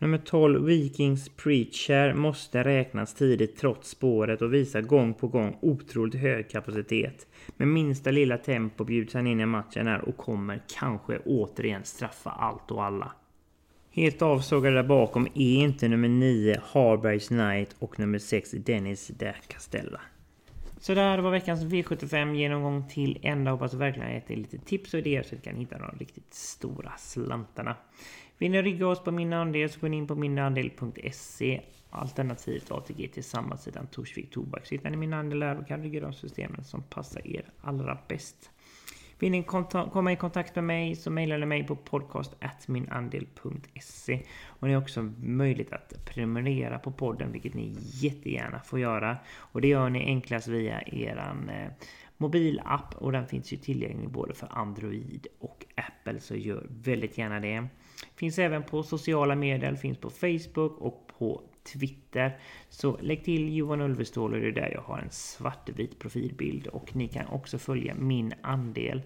Nummer 0.00 0.18
12, 0.18 0.64
Vikings 0.64 1.28
Preacher, 1.28 2.14
måste 2.14 2.64
räknas 2.64 3.14
tidigt 3.14 3.56
trots 3.56 3.88
spåret 3.88 4.42
och 4.42 4.54
visar 4.54 4.82
gång 4.82 5.14
på 5.14 5.28
gång 5.28 5.58
otroligt 5.60 6.14
hög 6.14 6.50
kapacitet. 6.50 7.26
Med 7.56 7.68
minsta 7.68 8.10
lilla 8.10 8.38
tempo 8.38 8.84
bjuds 8.84 9.14
han 9.14 9.26
in 9.26 9.40
i 9.40 9.46
matchen 9.46 9.86
här 9.86 10.08
och 10.08 10.16
kommer 10.16 10.62
kanske 10.78 11.18
återigen 11.18 11.84
straffa 11.84 12.30
allt 12.30 12.70
och 12.70 12.84
alla. 12.84 13.12
Helt 13.90 14.22
avsågade 14.22 14.76
där 14.76 14.82
bakom 14.82 15.26
är 15.26 15.54
inte 15.54 15.88
nummer 15.88 16.08
9 16.08 16.60
Harbergs 16.64 17.28
Knight 17.28 17.76
och 17.78 17.98
nummer 17.98 18.18
6 18.18 18.50
Dennis 18.50 19.08
de 19.08 19.34
Castella. 19.48 20.00
Så 20.80 20.94
där 20.94 21.18
var 21.18 21.30
veckans 21.30 21.64
V75 21.64 22.34
genomgång 22.34 22.88
till 22.88 23.18
ända. 23.22 23.50
Hoppas 23.50 23.74
verkligen 23.74 24.08
att 24.08 24.12
jag 24.12 24.20
gett 24.20 24.30
er 24.30 24.36
lite 24.36 24.58
tips 24.58 24.94
och 24.94 25.00
idéer 25.00 25.22
så 25.22 25.34
att 25.34 25.44
ni 25.44 25.50
kan 25.50 25.56
hitta 25.56 25.78
de 25.78 25.98
riktigt 25.98 26.34
stora 26.34 26.92
slantarna. 26.98 27.76
Vill 28.38 28.50
ni 28.50 28.62
rigga 28.62 28.86
oss 28.86 29.04
på 29.04 29.10
min 29.10 29.32
andel 29.32 29.70
så 29.70 29.80
går 29.80 29.88
ni 29.88 29.96
in 29.96 30.06
på 30.06 30.14
minandel.se 30.14 31.60
Alternativt 31.90 32.70
ATG 32.70 33.08
till 33.08 33.24
samma 33.24 33.56
Torsvik 33.90 34.30
Tobak. 34.30 34.66
Så 34.66 34.74
hittar 34.74 34.90
ni 34.90 34.96
min 34.96 35.12
andel 35.12 35.40
där 35.40 35.58
och 35.58 35.68
kan 35.68 35.82
rigga 35.82 36.00
de 36.00 36.12
systemen 36.12 36.64
som 36.64 36.82
passar 36.82 37.26
er 37.26 37.44
allra 37.60 37.98
bäst. 38.08 38.50
Vill 39.18 39.30
ni 39.30 39.42
komma 39.42 40.12
i 40.12 40.16
kontakt 40.16 40.54
med 40.54 40.64
mig 40.64 40.96
så 40.96 41.10
mejlar 41.10 41.38
ni 41.38 41.46
mig 41.46 41.66
på 41.66 41.76
podcast.minandel.se 41.76 44.22
Och 44.46 44.68
ni 44.68 44.74
har 44.74 44.82
också 44.82 45.12
möjlighet 45.22 45.72
att 45.72 46.04
prenumerera 46.04 46.78
på 46.78 46.92
podden 46.92 47.32
vilket 47.32 47.54
ni 47.54 47.76
jättegärna 47.80 48.60
får 48.60 48.80
göra. 48.80 49.16
Och 49.36 49.60
det 49.60 49.68
gör 49.68 49.90
ni 49.90 50.04
enklast 50.04 50.48
via 50.48 50.82
eran 50.82 51.48
eh, 51.48 51.68
mobilapp 52.16 52.94
och 52.94 53.12
den 53.12 53.26
finns 53.26 53.52
ju 53.52 53.56
tillgänglig 53.56 54.10
både 54.10 54.34
för 54.34 54.48
Android 54.50 55.26
och 55.38 55.66
Apple 55.74 56.20
så 56.20 56.36
gör 56.36 56.66
väldigt 56.68 57.18
gärna 57.18 57.40
det. 57.40 57.68
Finns 58.16 58.38
även 58.38 58.62
på 58.62 58.82
sociala 58.82 59.34
medier, 59.34 59.74
finns 59.74 59.98
på 59.98 60.10
Facebook 60.10 60.78
och 60.78 61.10
på 61.18 61.42
Twitter. 61.72 62.38
Så 62.68 62.98
lägg 63.00 63.24
till 63.24 63.56
Johan 63.56 63.80
Ulvestål 63.80 64.34
och 64.34 64.40
det 64.40 64.46
är 64.46 64.52
där 64.52 64.70
jag 64.74 64.80
har 64.80 64.98
en 64.98 65.10
svartvit 65.10 65.98
profilbild 65.98 66.66
och 66.66 66.96
ni 66.96 67.08
kan 67.08 67.26
också 67.26 67.58
följa 67.58 67.94
min 67.94 68.32
andel. 68.42 69.02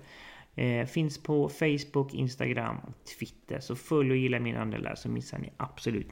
Eh, 0.54 0.86
finns 0.86 1.22
på 1.22 1.48
Facebook, 1.48 2.14
Instagram 2.14 2.76
och 2.78 3.04
Twitter. 3.18 3.60
Så 3.60 3.76
följ 3.76 4.10
och 4.10 4.16
gilla 4.16 4.40
min 4.40 4.56
andel 4.56 4.82
där 4.82 4.94
så 4.94 5.08
missar 5.08 5.38
ni 5.38 5.52
absolut 5.56 6.08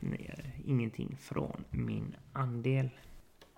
ingenting 0.64 1.16
från 1.20 1.64
min 1.70 2.16
andel. 2.32 2.90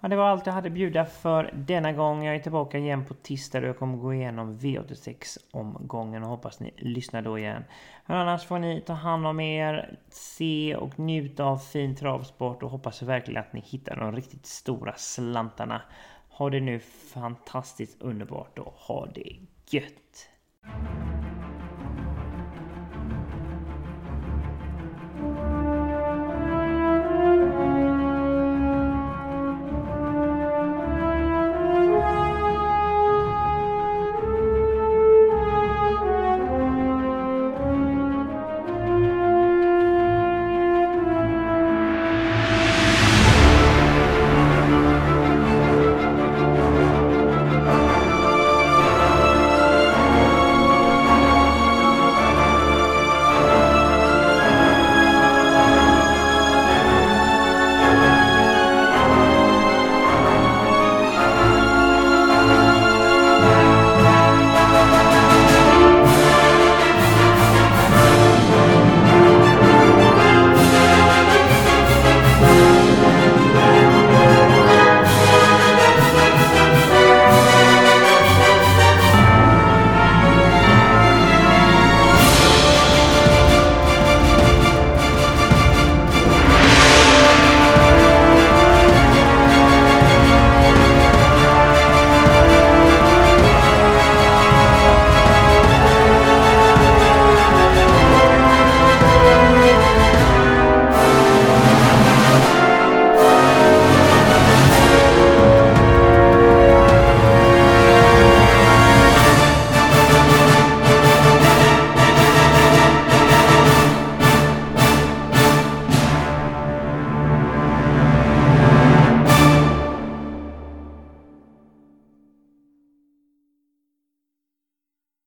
Ja, 0.02 0.08
det 0.08 0.16
var 0.16 0.24
allt 0.24 0.46
jag 0.46 0.52
hade 0.52 0.68
att 0.68 0.72
bjuda 0.74 1.04
för 1.04 1.50
denna 1.54 1.92
gång. 1.92 2.24
Jag 2.24 2.34
är 2.34 2.38
tillbaka 2.38 2.78
igen 2.78 3.04
på 3.04 3.14
tisdag 3.14 3.58
och 3.58 3.64
jag 3.64 3.78
kommer 3.78 3.96
gå 3.96 4.14
igenom 4.14 4.58
V86-omgången 4.58 6.22
och 6.22 6.28
hoppas 6.28 6.60
ni 6.60 6.74
lyssnar 6.76 7.22
då 7.22 7.38
igen. 7.38 7.64
Men 8.06 8.16
annars 8.16 8.44
får 8.44 8.58
ni 8.58 8.80
ta 8.80 8.92
hand 8.92 9.26
om 9.26 9.40
er, 9.40 9.98
se 10.08 10.76
och 10.76 10.98
njuta 10.98 11.44
av 11.44 11.58
fin 11.58 11.96
travsport 11.96 12.62
och 12.62 12.70
hoppas 12.70 13.02
verkligen 13.02 13.40
att 13.40 13.52
ni 13.52 13.60
hittar 13.60 13.96
de 13.96 14.16
riktigt 14.16 14.46
stora 14.46 14.94
slantarna. 14.96 15.82
Ha 16.28 16.50
det 16.50 16.60
nu 16.60 16.78
fantastiskt 17.14 18.02
underbart 18.02 18.58
och 18.58 18.72
ha 18.72 19.06
det 19.06 19.36
gött! 19.70 20.28